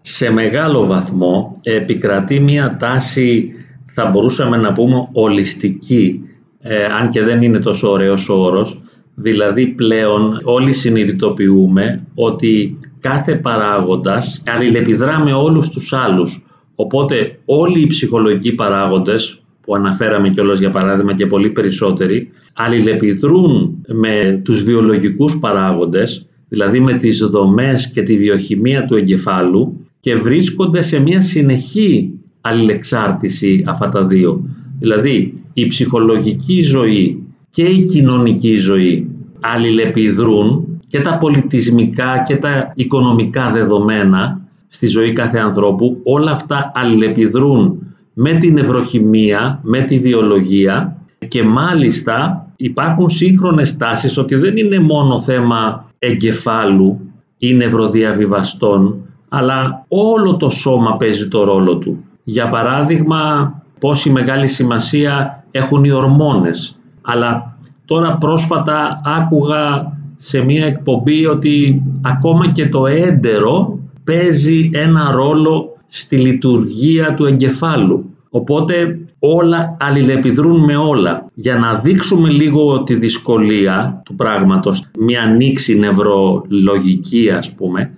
Σε 0.00 0.30
μεγάλο 0.30 0.86
βαθμό 0.86 1.50
επικρατεί 1.62 2.40
μια 2.40 2.76
τάση 2.76 3.52
θα 3.92 4.06
μπορούσαμε 4.06 4.56
να 4.56 4.72
πούμε 4.72 5.08
ολιστική 5.12 6.24
ε, 6.60 6.84
αν 6.84 7.08
και 7.08 7.22
δεν 7.22 7.42
είναι 7.42 7.58
τόσο 7.58 7.90
ωραίος 7.90 8.28
ο 8.28 8.34
όρος 8.34 8.80
δηλαδή 9.22 9.66
πλέον 9.66 10.40
όλοι 10.42 10.72
συνειδητοποιούμε 10.72 12.06
ότι 12.14 12.78
κάθε 13.00 13.34
παράγοντας 13.34 14.42
αλληλεπιδρά 14.46 15.20
με 15.20 15.32
όλους 15.32 15.68
τους 15.68 15.92
άλλους 15.92 16.44
οπότε 16.74 17.38
όλοι 17.44 17.80
οι 17.80 17.86
ψυχολογικοί 17.86 18.52
παράγοντες 18.52 19.42
που 19.60 19.74
αναφέραμε 19.74 20.28
κιόλας 20.28 20.58
για 20.58 20.70
παράδειγμα 20.70 21.14
και 21.14 21.26
πολύ 21.26 21.50
περισσότεροι 21.50 22.30
αλληλεπιδρούν 22.54 23.84
με 23.86 24.40
τους 24.44 24.62
βιολογικούς 24.62 25.38
παράγοντες 25.38 26.26
δηλαδή 26.48 26.80
με 26.80 26.92
τις 26.92 27.18
δομές 27.18 27.90
και 27.90 28.02
τη 28.02 28.16
βιοχημία 28.16 28.84
του 28.84 28.96
εγκεφάλου 28.96 29.86
και 30.00 30.14
βρίσκονται 30.14 30.82
σε 30.82 30.98
μια 30.98 31.20
συνεχή 31.20 32.12
αλληλεξάρτηση 32.40 33.64
αυτά 33.66 33.88
τα 33.88 34.06
δύο. 34.06 34.48
Δηλαδή 34.78 35.32
η 35.52 35.66
ψυχολογική 35.66 36.62
ζωή 36.62 37.22
και 37.50 37.62
η 37.62 37.82
κοινωνική 37.82 38.56
ζωή 38.56 39.09
αλληλεπιδρούν 39.40 40.80
και 40.86 41.00
τα 41.00 41.16
πολιτισμικά 41.16 42.22
και 42.26 42.36
τα 42.36 42.72
οικονομικά 42.74 43.50
δεδομένα 43.50 44.40
στη 44.68 44.86
ζωή 44.86 45.12
κάθε 45.12 45.38
ανθρώπου, 45.38 46.00
όλα 46.04 46.30
αυτά 46.30 46.72
αλληλεπιδρούν 46.74 47.78
με 48.12 48.32
την 48.32 48.58
ευρωχημία, 48.58 49.60
με 49.62 49.80
τη 49.80 49.98
βιολογία 49.98 50.96
και 51.28 51.42
μάλιστα 51.42 52.46
υπάρχουν 52.56 53.08
σύγχρονες 53.08 53.76
τάσεις 53.76 54.18
ότι 54.18 54.34
δεν 54.34 54.56
είναι 54.56 54.78
μόνο 54.80 55.20
θέμα 55.20 55.84
εγκεφάλου 55.98 57.00
ή 57.38 57.54
νευροδιαβιβαστών, 57.54 58.96
αλλά 59.28 59.84
όλο 59.88 60.36
το 60.36 60.48
σώμα 60.48 60.96
παίζει 60.96 61.28
το 61.28 61.44
ρόλο 61.44 61.76
του. 61.76 62.04
Για 62.24 62.48
παράδειγμα, 62.48 63.52
πόση 63.78 64.10
μεγάλη 64.10 64.48
σημασία 64.48 65.44
έχουν 65.50 65.84
οι 65.84 65.90
ορμόνες. 65.90 66.80
Αλλά 67.02 67.49
τώρα 67.90 68.16
πρόσφατα 68.16 69.00
άκουγα 69.04 69.92
σε 70.16 70.44
μία 70.44 70.66
εκπομπή 70.66 71.26
ότι 71.26 71.82
ακόμα 72.02 72.52
και 72.52 72.68
το 72.68 72.86
έντερο 72.86 73.78
παίζει 74.04 74.70
ένα 74.72 75.10
ρόλο 75.12 75.76
στη 75.86 76.16
λειτουργία 76.16 77.14
του 77.14 77.24
εγκεφάλου. 77.26 78.04
Οπότε 78.30 78.98
όλα 79.18 79.76
αλληλεπιδρούν 79.80 80.64
με 80.64 80.76
όλα. 80.76 81.26
Για 81.34 81.56
να 81.56 81.74
δείξουμε 81.74 82.28
λίγο 82.28 82.82
τη 82.82 82.94
δυσκολία 82.94 84.02
του 84.04 84.14
πράγματος, 84.14 84.84
μια 84.98 85.22
ανοίξη 85.22 85.78
νευρολογική 85.78 87.30
ας 87.30 87.52
πούμε, 87.52 87.90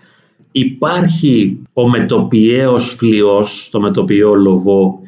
υπάρχει 0.52 1.58
ο 1.72 1.88
μετοπιαίος 1.88 2.94
φλοιός 2.94 3.64
στο 3.64 3.80
μετοπιαίο 3.80 4.34
λοβό, 4.34 5.00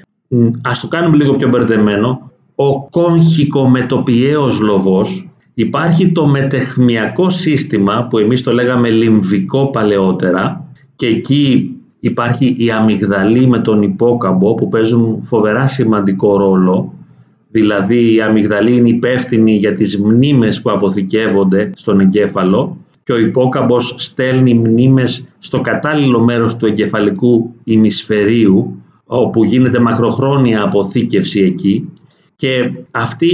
ας 0.62 0.80
το 0.80 0.88
κάνουμε 0.88 1.16
λίγο 1.16 1.34
πιο 1.34 1.48
μπερδεμένο, 1.48 2.30
ο 2.54 2.88
κόγχικο 2.88 3.68
μετοπιαίος 3.68 4.60
λοβός, 4.60 5.28
υπάρχει 5.54 6.12
το 6.12 6.26
μετεχμιακό 6.26 7.30
σύστημα 7.30 8.06
που 8.10 8.18
εμείς 8.18 8.42
το 8.42 8.52
λέγαμε 8.52 8.90
λιμβικό 8.90 9.70
παλαιότερα 9.70 10.64
και 10.96 11.06
εκεί 11.06 11.74
υπάρχει 12.00 12.54
η 12.58 12.70
αμυγδαλή 12.70 13.46
με 13.46 13.58
τον 13.58 13.82
υπόκαμπο 13.82 14.54
που 14.54 14.68
παίζουν 14.68 15.22
φοβερά 15.22 15.66
σημαντικό 15.66 16.36
ρόλο. 16.36 16.92
Δηλαδή 17.50 18.14
η 18.14 18.20
αμυγδαλή 18.20 18.76
είναι 18.76 18.88
υπεύθυνη 18.88 19.56
για 19.56 19.74
τις 19.74 19.98
μνήμες 19.98 20.62
που 20.62 20.70
αποθηκεύονται 20.70 21.70
στον 21.74 22.00
εγκέφαλο 22.00 22.76
και 23.02 23.12
ο 23.12 23.18
υπόκαμπος 23.18 23.94
στέλνει 23.96 24.54
μνήμες 24.54 25.28
στο 25.38 25.60
κατάλληλο 25.60 26.20
μέρος 26.20 26.56
του 26.56 26.66
εγκεφαλικού 26.66 27.54
ημισφαιρίου 27.64 28.82
όπου 29.06 29.44
γίνεται 29.44 29.80
μακροχρόνια 29.80 30.62
αποθήκευση 30.62 31.40
εκεί 31.40 31.88
και 32.44 32.70
αυτοί 32.90 33.26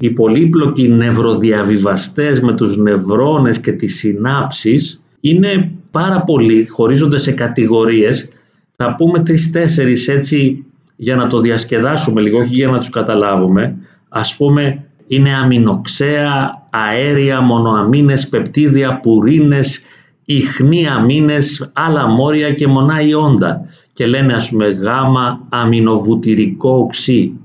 οι 0.00 0.10
πολύπλοκοι 0.10 0.88
νευροδιαβιβαστές 0.88 2.40
με 2.40 2.52
τους 2.52 2.76
νευρώνες 2.76 3.60
και 3.60 3.72
τις 3.72 3.96
συνάψεις 3.96 5.02
είναι 5.20 5.72
πάρα 5.92 6.22
πολλοί, 6.22 6.66
χωρίζονται 6.66 7.18
σε 7.18 7.32
κατηγορίες, 7.32 8.28
θα 8.76 8.94
πούμε 8.94 9.18
τρεις-τέσσερις 9.18 10.08
έτσι 10.08 10.64
για 10.96 11.16
να 11.16 11.26
το 11.26 11.40
διασκεδάσουμε 11.40 12.20
λίγο, 12.20 12.38
όχι 12.38 12.54
για 12.54 12.68
να 12.68 12.78
τους 12.78 12.88
καταλάβουμε. 12.88 13.76
Ας 14.08 14.36
πούμε 14.36 14.84
είναι 15.06 15.34
αμινοξέα, 15.34 16.62
αέρια, 16.70 17.40
μονοαμίνες, 17.40 18.28
πεπτίδια, 18.28 19.00
πουρίνες, 19.00 19.82
ιχνοί 20.24 20.88
αμίνες, 20.88 21.70
άλλα 21.72 22.08
μόρια 22.08 22.52
και 22.52 22.66
μονά 22.66 23.00
ιόντα. 23.00 23.66
Και 23.92 24.06
λένε 24.06 24.34
ας 24.34 24.48
πούμε 24.48 24.66
γάμα 24.66 25.46
αμινοβουτυρικό 25.48 26.70
οξύ, 26.70 27.38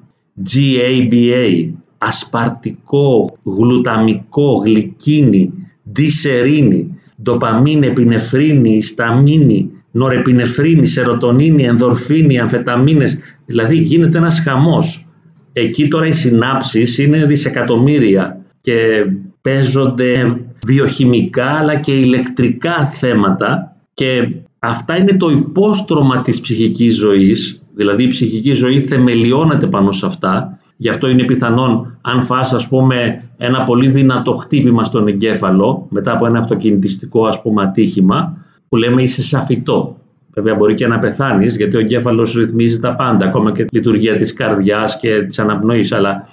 GABA, 0.45 1.69
ασπαρτικό, 1.97 3.37
γλουταμικό, 3.43 4.61
γλυκίνη, 4.63 5.53
δισερίνη, 5.83 6.99
ντοπαμίνη, 7.23 7.87
επινεφρίνη, 7.87 8.81
σταμίνη, 8.81 9.71
νορεπινεφρίνη, 9.91 10.87
σερωτονίνη, 10.87 11.63
ενδορφίνη, 11.63 12.39
αμφεταμίνες. 12.39 13.17
Δηλαδή 13.45 13.77
γίνεται 13.77 14.17
ένας 14.17 14.39
χαμός. 14.39 15.07
Εκεί 15.53 15.87
τώρα 15.87 16.07
οι 16.07 16.11
συνάψεις 16.11 16.97
είναι 16.97 17.25
δισεκατομμύρια 17.25 18.45
και 18.61 19.05
παίζονται 19.41 20.39
βιοχημικά 20.65 21.45
αλλά 21.45 21.75
και 21.75 21.99
ηλεκτρικά 21.99 22.87
θέματα 22.87 23.75
και 23.93 24.29
αυτά 24.59 24.97
είναι 24.97 25.17
το 25.17 25.29
υπόστρωμα 25.29 26.21
της 26.21 26.41
ψυχικής 26.41 26.95
ζωής, 26.95 27.58
δηλαδή 27.79 28.03
η 28.03 28.07
ψυχική 28.07 28.53
ζωή 28.53 28.81
θεμελιώνεται 28.81 29.67
πάνω 29.67 29.91
σε 29.91 30.05
αυτά, 30.05 30.57
γι' 30.77 30.89
αυτό 30.89 31.09
είναι 31.09 31.23
πιθανόν 31.23 31.97
αν 32.01 32.23
φας 32.23 32.53
ας 32.53 32.67
πούμε 32.67 33.23
ένα 33.37 33.63
πολύ 33.63 33.87
δυνατό 33.87 34.31
χτύπημα 34.31 34.83
στον 34.83 35.07
εγκέφαλο 35.07 35.87
μετά 35.89 36.11
από 36.11 36.25
ένα 36.25 36.39
αυτοκινητιστικό 36.39 37.25
ας 37.25 37.41
πούμε 37.41 37.61
ατύχημα 37.61 38.37
που 38.69 38.75
λέμε 38.75 39.01
είσαι 39.01 39.23
σαφητό. 39.23 39.97
Βέβαια 40.33 40.55
μπορεί 40.55 40.73
και 40.73 40.87
να 40.87 40.99
πεθάνεις 40.99 41.55
γιατί 41.55 41.75
ο 41.75 41.79
εγκέφαλος 41.79 42.33
ρυθμίζει 42.33 42.79
τα 42.79 42.95
πάντα, 42.95 43.25
ακόμα 43.25 43.51
και 43.51 43.65
λειτουργία 43.71 44.15
της 44.15 44.33
καρδιάς 44.33 44.99
και 44.99 45.23
της 45.27 45.39
αναπνοής, 45.39 45.91
αλλά 45.91 46.27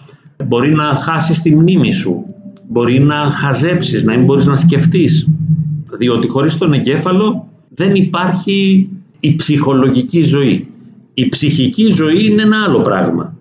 μπορεί 0.44 0.74
να 0.74 0.84
χάσεις 0.84 1.40
τη 1.40 1.56
μνήμη 1.56 1.92
σου, 1.92 2.24
μπορεί 2.68 3.00
να 3.00 3.14
χαζέψεις, 3.14 4.02
να 4.02 4.16
μην 4.16 4.24
μπορείς 4.24 4.46
να 4.46 4.54
σκεφτείς. 4.54 5.28
Διότι 5.98 6.28
χωρίς 6.28 6.56
τον 6.56 6.72
εγκέφαλο 6.72 7.48
δεν 7.68 7.94
υπάρχει 7.94 8.88
η 9.20 9.34
ψυχολογική 9.34 10.22
ζωή. 10.22 10.68
Η 11.18 11.28
ψυχική 11.28 11.92
ζωή 11.92 12.24
είναι 12.24 12.42
ένα 12.42 12.62
άλλο 12.66 12.80
πράγμα. 12.80 13.34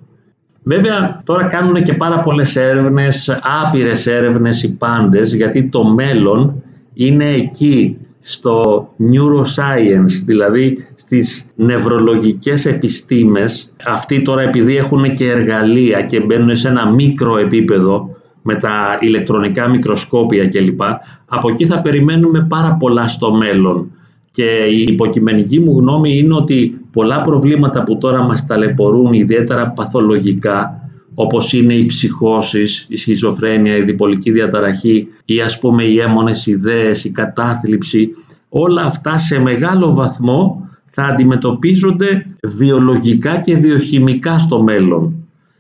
Βέβαια 0.64 1.22
τώρα 1.26 1.44
κάνουν 1.44 1.84
και 1.84 1.94
πάρα 1.94 2.20
πολλές 2.20 2.56
έρευνες, 2.56 3.40
άπειρες 3.64 4.08
έρευνες 4.08 4.64
οι 4.64 4.76
πάντες, 4.78 5.34
γιατί 5.34 5.70
το 5.70 5.84
μέλλον 5.84 6.64
είναι 6.94 7.26
εκεί 7.26 7.98
στο 8.20 8.88
neuroscience, 9.00 10.24
δηλαδή 10.26 10.88
στις 10.96 11.52
νευρολογικές 11.56 12.66
επιστήμες. 12.66 13.72
Αυτοί 13.86 14.22
τώρα 14.22 14.42
επειδή 14.42 14.78
έχουν 14.78 15.14
και 15.14 15.30
εργαλεία 15.30 16.02
και 16.02 16.20
μπαίνουν 16.20 16.56
σε 16.56 16.68
ένα 16.68 16.90
μικρό 16.90 17.38
επίπεδο, 17.38 18.10
με 18.42 18.56
τα 18.56 18.98
ηλεκτρονικά 19.02 19.70
μικροσκόπια 19.70 20.48
κλπ. 20.48 20.82
Από 21.26 21.50
εκεί 21.50 21.66
θα 21.66 21.82
περιμένουμε 21.82 22.46
πάρα 22.50 22.78
πολλά 22.80 23.08
στο 23.08 23.34
μέλλον. 23.34 23.92
Και 24.36 24.66
η 24.70 24.82
υποκειμενική 24.82 25.60
μου 25.60 25.78
γνώμη 25.80 26.18
είναι 26.18 26.36
ότι 26.36 26.80
πολλά 26.92 27.22
προβλήματα 27.22 27.84
που 27.84 27.98
τώρα 27.98 28.22
μας 28.22 28.46
ταλαιπωρούν, 28.46 29.14
ιδιαίτερα 29.14 29.70
παθολογικά, 29.70 30.90
όπως 31.14 31.54
είναι 31.54 31.74
οι 31.74 31.86
ψυχώσεις, 31.86 32.86
η 32.90 32.96
σχιζοφρένεια, 32.96 33.78
η 33.78 33.82
διπολική 33.82 34.32
διαταραχή 34.32 35.08
ή 35.26 35.42
ας 35.42 35.60
πούμε 35.60 35.84
οι 35.84 36.00
έμονες 36.00 36.48
ιδέες, 36.48 37.04
η 37.04 37.12
κατάθλιψη, 37.12 38.10
όλα 38.50 38.82
αυτά 38.82 39.18
σε 39.18 39.40
μεγάλο 39.40 39.94
βαθμό 39.94 40.70
θα 40.92 41.04
αντιμετωπίζονται 41.04 42.26
βιολογικά 42.44 43.38
και 43.38 43.56
βιοχημικά 43.56 44.40
στο 44.40 44.64
μέλλον. 44.64 45.14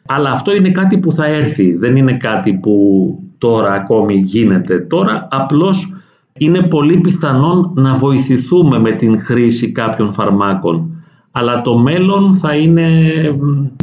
Αλλά 0.06 0.32
αυτό 0.32 0.56
είναι 0.56 0.70
κάτι 0.70 0.98
που 0.98 1.12
θα 1.12 1.26
έρθει, 1.26 1.78
δεν 1.78 1.96
είναι 1.96 2.14
κάτι 2.14 2.54
που 2.54 2.76
τώρα 3.38 3.74
ακόμη 3.74 4.16
γίνεται. 4.16 4.80
Τώρα 4.80 5.28
απλώς 5.32 5.94
είναι 6.40 6.62
πολύ 6.62 7.00
πιθανόν 7.00 7.72
να 7.76 7.94
βοηθηθούμε 7.94 8.80
με 8.80 8.92
την 8.92 9.20
χρήση 9.20 9.72
κάποιων 9.72 10.12
φαρμάκων. 10.12 10.90
Αλλά 11.32 11.62
το 11.62 11.78
μέλλον 11.78 12.34
θα 12.34 12.56
είναι 12.56 12.90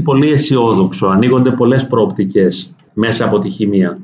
πολύ 0.04 0.30
αισιόδοξο, 0.30 1.06
ανοίγονται 1.06 1.50
πολλές 1.50 1.86
προοπτικές 1.86 2.74
μέσα 2.92 3.24
από 3.24 3.38
τη 3.38 3.50
χημεία. 3.50 3.98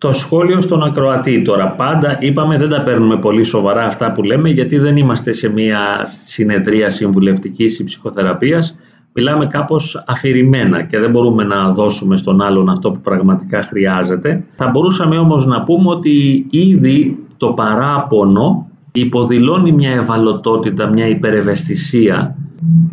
Το 0.00 0.12
σχόλιο 0.12 0.60
στον 0.60 0.82
ακροατή 0.82 1.42
τώρα. 1.42 1.70
Πάντα 1.70 2.16
είπαμε 2.20 2.58
δεν 2.58 2.68
τα 2.68 2.82
παίρνουμε 2.82 3.18
πολύ 3.18 3.42
σοβαρά 3.42 3.84
αυτά 3.84 4.12
που 4.12 4.22
λέμε 4.22 4.48
γιατί 4.48 4.78
δεν 4.78 4.96
είμαστε 4.96 5.32
σε 5.32 5.48
μια 5.48 6.06
συνεδρία 6.26 6.90
συμβουλευτικής 6.90 7.78
ή 7.78 7.84
ψυχοθεραπείας. 7.84 8.78
Μιλάμε 9.20 9.46
κάπως 9.46 10.04
αφηρημένα 10.06 10.82
και 10.82 10.98
δεν 10.98 11.10
μπορούμε 11.10 11.44
να 11.44 11.72
δώσουμε 11.72 12.16
στον 12.16 12.40
άλλον 12.40 12.68
αυτό 12.68 12.90
που 12.90 13.00
πραγματικά 13.00 13.62
χρειάζεται. 13.62 14.44
Θα 14.56 14.68
μπορούσαμε 14.68 15.18
όμως 15.18 15.46
να 15.46 15.62
πούμε 15.62 15.90
ότι 15.90 16.46
ήδη 16.50 17.18
το 17.36 17.52
παράπονο 17.52 18.70
υποδηλώνει 18.92 19.72
μια 19.72 19.90
ευαλωτότητα, 19.90 20.88
μια 20.88 21.08
υπερευαισθησία, 21.08 22.36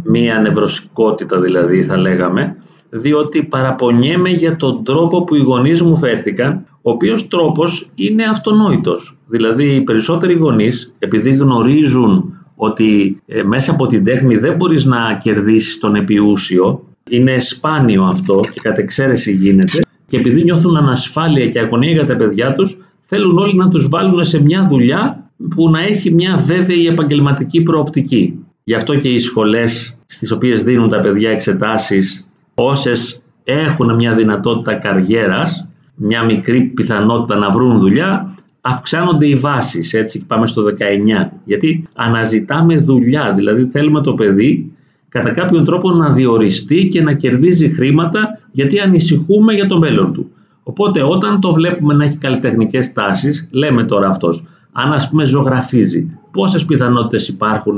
μια 0.04 0.40
νευροσικότητα 0.40 1.40
δηλαδή 1.40 1.84
θα 1.84 1.98
λέγαμε, 1.98 2.56
διότι 2.90 3.44
παραπονιέμαι 3.44 4.30
για 4.30 4.56
τον 4.56 4.84
τρόπο 4.84 5.24
που 5.24 5.36
οι 5.36 5.40
γονείς 5.40 5.82
μου 5.82 5.98
φέρθηκαν, 5.98 6.66
ο 6.82 6.92
οποίος 6.92 7.28
τρόπος 7.28 7.90
είναι 7.96 8.24
αυτονόητος. 8.24 9.18
Δηλαδή 9.28 9.76
οι 9.76 9.82
περισσότεροι 9.82 10.34
γονείς, 10.34 10.94
επειδή 11.00 11.36
γνωρίζουν 11.36 12.35
ότι 12.56 13.22
ε, 13.26 13.44
μέσα 13.44 13.72
από 13.72 13.86
την 13.86 14.04
τέχνη 14.04 14.38
δεν 14.38 14.56
μπορείς 14.56 14.86
να 14.86 15.18
κερδίσεις 15.22 15.78
τον 15.78 15.96
επιούσιο, 15.96 16.84
είναι 17.10 17.40
σπάνιο 17.40 18.04
αυτό 18.04 18.40
και 18.54 18.60
κατ' 18.62 18.78
εξαίρεση 18.78 19.32
γίνεται, 19.32 19.80
και 20.08 20.18
επειδή 20.18 20.44
νιώθουν 20.44 20.78
ανασφάλεια 20.78 21.48
και 21.48 21.60
αγωνία 21.60 21.92
για 21.92 22.06
τα 22.06 22.16
παιδιά 22.16 22.52
τους, 22.52 22.78
θέλουν 23.02 23.38
όλοι 23.38 23.56
να 23.56 23.68
τους 23.68 23.88
βάλουν 23.90 24.24
σε 24.24 24.42
μια 24.42 24.66
δουλειά 24.68 25.30
που 25.56 25.70
να 25.70 25.82
έχει 25.82 26.14
μια 26.14 26.44
βέβαιη 26.46 26.88
επαγγελματική 26.88 27.62
προοπτική. 27.62 28.40
Γι' 28.64 28.74
αυτό 28.74 28.96
και 28.96 29.10
οι 29.10 29.20
σχολές 29.20 29.98
στις 30.06 30.32
οποίες 30.32 30.64
δίνουν 30.64 30.90
τα 30.90 31.00
παιδιά 31.00 31.30
εξετάσεις 31.30 32.30
όσες 32.54 33.22
έχουν 33.44 33.96
μια 33.96 34.14
δυνατότητα 34.14 34.74
καριέρας, 34.74 35.68
μια 35.96 36.24
μικρή 36.24 36.62
πιθανότητα 36.62 37.36
να 37.36 37.50
βρουν 37.50 37.80
δουλειά, 37.80 38.36
αυξάνονται 38.68 39.28
οι 39.28 39.36
βάσεις, 39.36 39.94
έτσι 39.94 40.26
πάμε 40.26 40.48
στο 40.48 40.64
19, 40.64 41.32
γιατί 41.46 41.84
αναζητάμε 41.96 42.78
δουλειά, 42.78 43.34
δηλαδή 43.34 43.70
θέλουμε 43.72 44.02
το 44.02 44.14
παιδί 44.14 44.72
κατά 45.10 45.32
κάποιον 45.32 45.64
τρόπο 45.66 45.92
να 45.92 46.10
διοριστεί 46.10 46.88
και 46.88 47.02
να 47.02 47.14
κερδίζει 47.14 47.70
χρήματα 47.70 48.40
γιατί 48.52 48.80
ανησυχούμε 48.80 49.54
για 49.54 49.68
το 49.68 49.80
μέλλον 49.80 50.14
του. 50.14 50.32
Οπότε 50.64 51.04
όταν 51.04 51.40
το 51.40 51.54
βλέπουμε 51.54 51.94
να 51.94 52.04
έχει 52.04 52.18
καλλιτεχνικές 52.18 52.94
τάσεις, 52.94 53.48
λέμε 53.52 53.84
τώρα 53.84 54.08
αυτός, 54.08 54.44
αν 54.72 54.94
ας 54.94 55.10
πούμε 55.10 55.26
ζωγραφίζει, 55.26 56.20
πόσες 56.32 56.66
πιθανότητες 56.66 57.28
υπάρχουν 57.28 57.78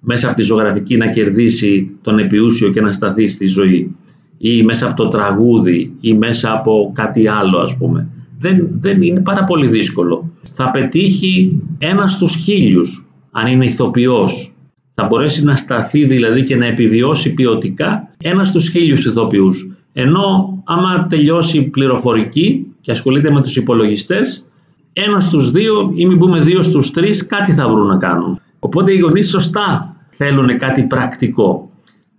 μέσα 0.00 0.26
από 0.26 0.36
τη 0.36 0.42
ζωγραφική 0.42 0.96
να 0.96 1.08
κερδίσει 1.08 1.90
τον 2.02 2.18
επιούσιο 2.18 2.70
και 2.70 2.80
να 2.80 2.92
σταθεί 2.92 3.28
στη 3.28 3.46
ζωή; 3.46 3.96
Ή 4.38 4.62
μέσα 4.62 4.86
από 4.86 4.96
το 5.02 5.08
τραγούδι 5.08 5.92
ή 6.00 6.14
μέσα 6.14 6.52
από 6.52 6.92
κάτι 6.94 7.28
άλλο 7.28 7.58
ας 7.58 7.76
πούμε; 7.76 8.08
Δεν, 8.38 8.68
δεν 8.80 9.02
είναι 9.02 9.20
πάρα 9.20 9.44
πολύ 9.44 9.66
δύσκολο. 9.66 10.30
Θα 10.52 10.70
πετύχει 10.70 11.60
ένας 11.78 12.12
στους 12.12 12.34
χίλιους 12.34 13.06
αν 13.30 13.46
είναι 13.46 13.64
ηθοποιός. 13.64 14.52
Θα 14.94 15.04
μπορέσει 15.04 15.44
να 15.44 15.56
σταθεί 15.56 16.04
δηλαδή 16.04 16.44
και 16.44 16.56
να 16.56 16.66
επιβιώσει 16.66 17.34
ποιοτικά 17.34 18.08
ένας 18.22 18.48
στους 18.48 18.68
χίλιους 18.68 19.04
ηθοποιούς. 19.04 19.70
Ενώ 19.92 20.58
άμα 20.64 21.06
τελειώσει 21.06 21.62
πληροφορική 21.62 22.66
και 22.80 22.90
ασχολείται 22.90 23.30
με 23.30 23.40
τους 23.40 23.56
υπολογιστές, 23.56 24.50
ένας 24.92 25.24
στους 25.24 25.50
δύο 25.50 25.92
ή 25.94 26.06
μην 26.06 26.18
πούμε 26.18 26.40
δύο 26.40 26.62
στους 26.62 26.90
τρεις 26.90 27.26
κάτι 27.26 27.52
θα 27.52 27.68
βρουν 27.68 27.86
να 27.86 27.96
κάνουν. 27.96 28.40
Οπότε 28.58 28.92
οι 28.92 28.98
γονείς 28.98 29.28
σωστά 29.28 29.96
θέλουν 30.10 30.58
κάτι 30.58 30.82
πρακτικό. 30.82 31.70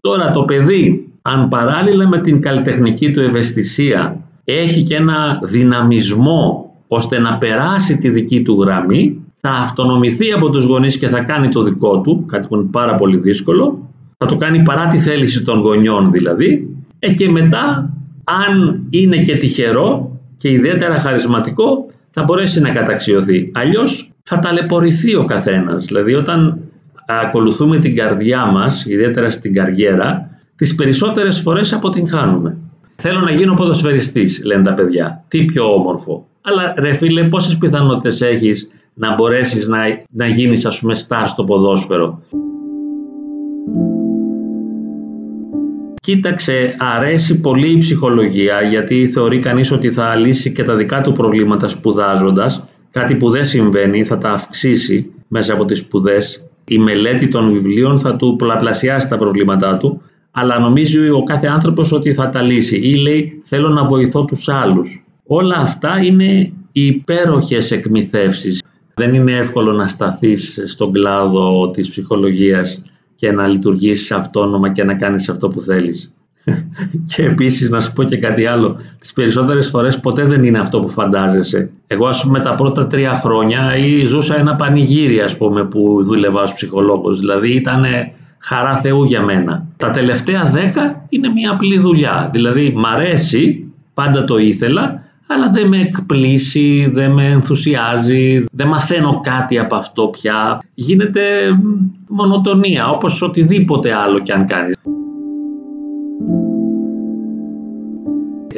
Τώρα 0.01 0.31
το 0.31 0.43
παιδί 0.43 1.07
αν 1.21 1.47
παράλληλα 1.47 2.07
με 2.07 2.21
την 2.21 2.41
καλλιτεχνική 2.41 3.11
του 3.11 3.19
ευαισθησία 3.19 4.26
έχει 4.53 4.83
και 4.83 4.95
ένα 4.95 5.39
δυναμισμό 5.43 6.71
ώστε 6.87 7.19
να 7.19 7.37
περάσει 7.37 7.97
τη 7.97 8.09
δική 8.09 8.41
του 8.41 8.61
γραμμή, 8.61 9.21
θα 9.37 9.49
αυτονομηθεί 9.49 10.31
από 10.31 10.49
τους 10.49 10.65
γονείς 10.65 10.97
και 10.97 11.07
θα 11.07 11.19
κάνει 11.19 11.47
το 11.49 11.61
δικό 11.61 12.01
του, 12.01 12.25
κάτι 12.25 12.47
που 12.47 12.55
είναι 12.55 12.67
πάρα 12.71 12.95
πολύ 12.95 13.17
δύσκολο, 13.17 13.89
θα 14.17 14.25
το 14.25 14.35
κάνει 14.35 14.63
παρά 14.63 14.87
τη 14.87 14.97
θέληση 14.97 15.43
των 15.43 15.59
γονιών 15.59 16.11
δηλαδή, 16.11 16.67
ε, 16.99 17.13
και 17.13 17.29
μετά 17.29 17.93
αν 18.23 18.83
είναι 18.89 19.17
και 19.17 19.35
τυχερό 19.35 20.19
και 20.35 20.51
ιδιαίτερα 20.51 20.99
χαρισματικό 20.99 21.85
θα 22.09 22.23
μπορέσει 22.23 22.61
να 22.61 22.69
καταξιωθεί. 22.69 23.51
Αλλιώς 23.53 24.11
θα 24.23 24.39
ταλαιπωρηθεί 24.39 25.15
ο 25.15 25.25
καθένας. 25.25 25.85
Δηλαδή 25.85 26.13
όταν 26.13 26.59
ακολουθούμε 27.07 27.77
την 27.77 27.95
καρδιά 27.95 28.45
μας, 28.45 28.85
ιδιαίτερα 28.85 29.29
στην 29.29 29.53
καριέρα, 29.53 30.29
τις 30.55 30.75
περισσότερες 30.75 31.39
φορές 31.39 31.73
αποτυγχάνουμε. 31.73 32.57
Θέλω 33.01 33.19
να 33.19 33.31
γίνω 33.31 33.53
ποδοσφαιριστής, 33.53 34.41
λένε 34.43 34.63
τα 34.63 34.73
παιδιά. 34.73 35.23
Τι 35.27 35.45
πιο 35.45 35.73
όμορφο. 35.73 36.27
Αλλά 36.41 36.73
ρε 36.77 36.93
φίλε, 36.93 37.23
πόσες 37.23 37.57
πιθανότητες 37.57 38.21
έχεις 38.21 38.71
να 38.93 39.13
μπορέσεις 39.13 39.67
να, 39.67 39.79
να 40.11 40.27
γίνεις 40.27 40.65
ας 40.65 40.79
πούμε 40.79 40.93
στάρ 40.93 41.27
στο 41.27 41.43
ποδόσφαιρο; 41.43 42.21
Κοίταξε, 46.01 46.75
αρέσει 46.77 47.39
πολύ 47.39 47.71
η 47.71 47.77
ψυχολογία 47.77 48.61
γιατί 48.61 49.07
θεωρεί 49.07 49.39
κανείς 49.39 49.71
ότι 49.71 49.91
θα 49.91 50.15
λύσει 50.15 50.51
και 50.51 50.63
τα 50.63 50.75
δικά 50.75 51.01
του 51.01 51.11
προβλήματα 51.11 51.67
σπουδάζοντας, 51.67 52.63
κάτι 52.91 53.15
που 53.15 53.29
δεν 53.29 53.45
συμβαίνει, 53.45 54.03
θα 54.03 54.17
τα 54.17 54.29
αυξήσει 54.29 55.11
μέσα 55.27 55.53
από 55.53 55.65
τις 55.65 55.79
σπουδές. 55.79 56.43
Η 56.67 56.77
μελέτη 56.77 57.27
των 57.27 57.51
βιβλίων 57.51 57.97
θα 57.97 58.15
του 58.15 58.35
πολλαπλασιάσει 58.35 59.07
τα 59.07 59.17
προβλήματά 59.17 59.77
του, 59.77 60.01
αλλά 60.39 60.59
νομίζει 60.59 61.09
ο 61.09 61.23
κάθε 61.23 61.47
άνθρωπος 61.47 61.91
ότι 61.91 62.13
θα 62.13 62.29
τα 62.29 62.41
λύσει 62.41 62.75
ή 62.77 62.95
λέει 62.95 63.41
θέλω 63.43 63.69
να 63.69 63.83
βοηθώ 63.83 64.25
τους 64.25 64.49
άλλους. 64.49 65.03
Όλα 65.27 65.55
αυτά 65.57 66.03
είναι 66.03 66.51
υπέροχες 66.71 67.71
εκμυθεύσεις. 67.71 68.63
Δεν 68.93 69.13
είναι 69.13 69.31
εύκολο 69.31 69.71
να 69.71 69.87
σταθείς 69.87 70.61
στον 70.65 70.91
κλάδο 70.91 71.69
της 71.69 71.89
ψυχολογίας 71.89 72.81
και 73.15 73.31
να 73.31 73.47
λειτουργήσεις 73.47 74.11
αυτόνομα 74.11 74.71
και 74.71 74.83
να 74.83 74.93
κάνεις 74.93 75.29
αυτό 75.29 75.47
που 75.47 75.61
θέλεις. 75.61 76.13
και 77.15 77.23
επίσης 77.23 77.69
να 77.69 77.79
σου 77.81 77.93
πω 77.93 78.03
και 78.03 78.17
κάτι 78.17 78.45
άλλο, 78.45 78.77
τις 78.99 79.13
περισσότερες 79.13 79.69
φορές 79.69 79.99
ποτέ 79.99 80.25
δεν 80.25 80.43
είναι 80.43 80.59
αυτό 80.59 80.79
που 80.79 80.89
φαντάζεσαι. 80.89 81.69
Εγώ 81.87 82.07
ας 82.07 82.21
πούμε 82.21 82.39
τα 82.39 82.55
πρώτα 82.55 82.87
τρία 82.87 83.13
χρόνια 83.15 83.77
ή 83.77 84.05
ζούσα 84.05 84.37
ένα 84.39 84.55
πανηγύρι 84.55 85.19
ας 85.19 85.37
πούμε 85.37 85.65
που 85.65 86.03
δούλευα 86.03 86.41
ως 86.41 86.53
ψυχολόγος, 86.53 87.19
δηλαδή 87.19 87.53
ήταν 87.53 87.85
χαρά 88.37 88.77
Θεού 88.77 89.03
για 89.03 89.21
μένα. 89.21 89.67
Τα 89.77 89.91
τελευταία 89.91 90.45
δέκα 90.45 91.05
είναι 91.09 91.29
μια 91.29 91.51
απλή 91.51 91.79
δουλειά, 91.79 92.29
δηλαδή 92.33 92.73
μ' 92.75 92.85
αρέσει, 92.85 93.71
πάντα 93.93 94.23
το 94.25 94.37
ήθελα, 94.37 95.01
αλλά 95.27 95.49
δεν 95.49 95.67
με 95.67 95.77
εκπλήσει, 95.77 96.89
δεν 96.93 97.11
με 97.11 97.25
ενθουσιάζει, 97.25 98.45
δεν 98.51 98.67
μαθαίνω 98.67 99.19
κάτι 99.23 99.59
από 99.59 99.75
αυτό 99.75 100.07
πια. 100.07 100.61
Γίνεται 100.73 101.21
μονοτονία, 102.07 102.89
όπως 102.89 103.21
οτιδήποτε 103.21 103.93
άλλο 103.93 104.19
κι 104.19 104.31
αν 104.31 104.45
κάνεις. 104.45 104.75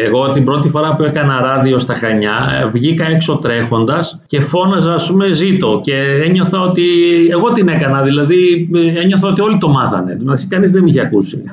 Εγώ 0.02 0.32
την 0.32 0.44
πρώτη 0.44 0.70
φορά 0.70 0.94
που 0.94 1.04
έκανα 1.04 1.42
ράδιο 1.42 1.80
στα 1.80 1.94
Χανιά 1.94 2.70
βγήκα 2.72 3.08
έξω 3.08 3.38
τρέχοντας 3.38 4.22
και 4.28 4.40
φώναζα 4.40 4.94
ας 4.94 5.08
πούμε 5.08 5.32
ζήτω 5.32 5.80
και 5.84 6.22
ένιωθα 6.26 6.62
ότι 6.62 6.84
εγώ 7.32 7.52
την 7.52 7.68
έκανα 7.68 8.02
δηλαδή 8.02 8.70
ένιωθα 8.96 9.28
ότι 9.28 9.42
όλοι 9.42 9.58
το 9.58 9.70
μάθανε. 9.70 10.16
Δηλαδή 10.16 10.48
κανείς 10.48 10.72
δεν 10.72 10.84
με 10.84 10.90
είχε 10.90 11.02
ακούσει. 11.02 11.44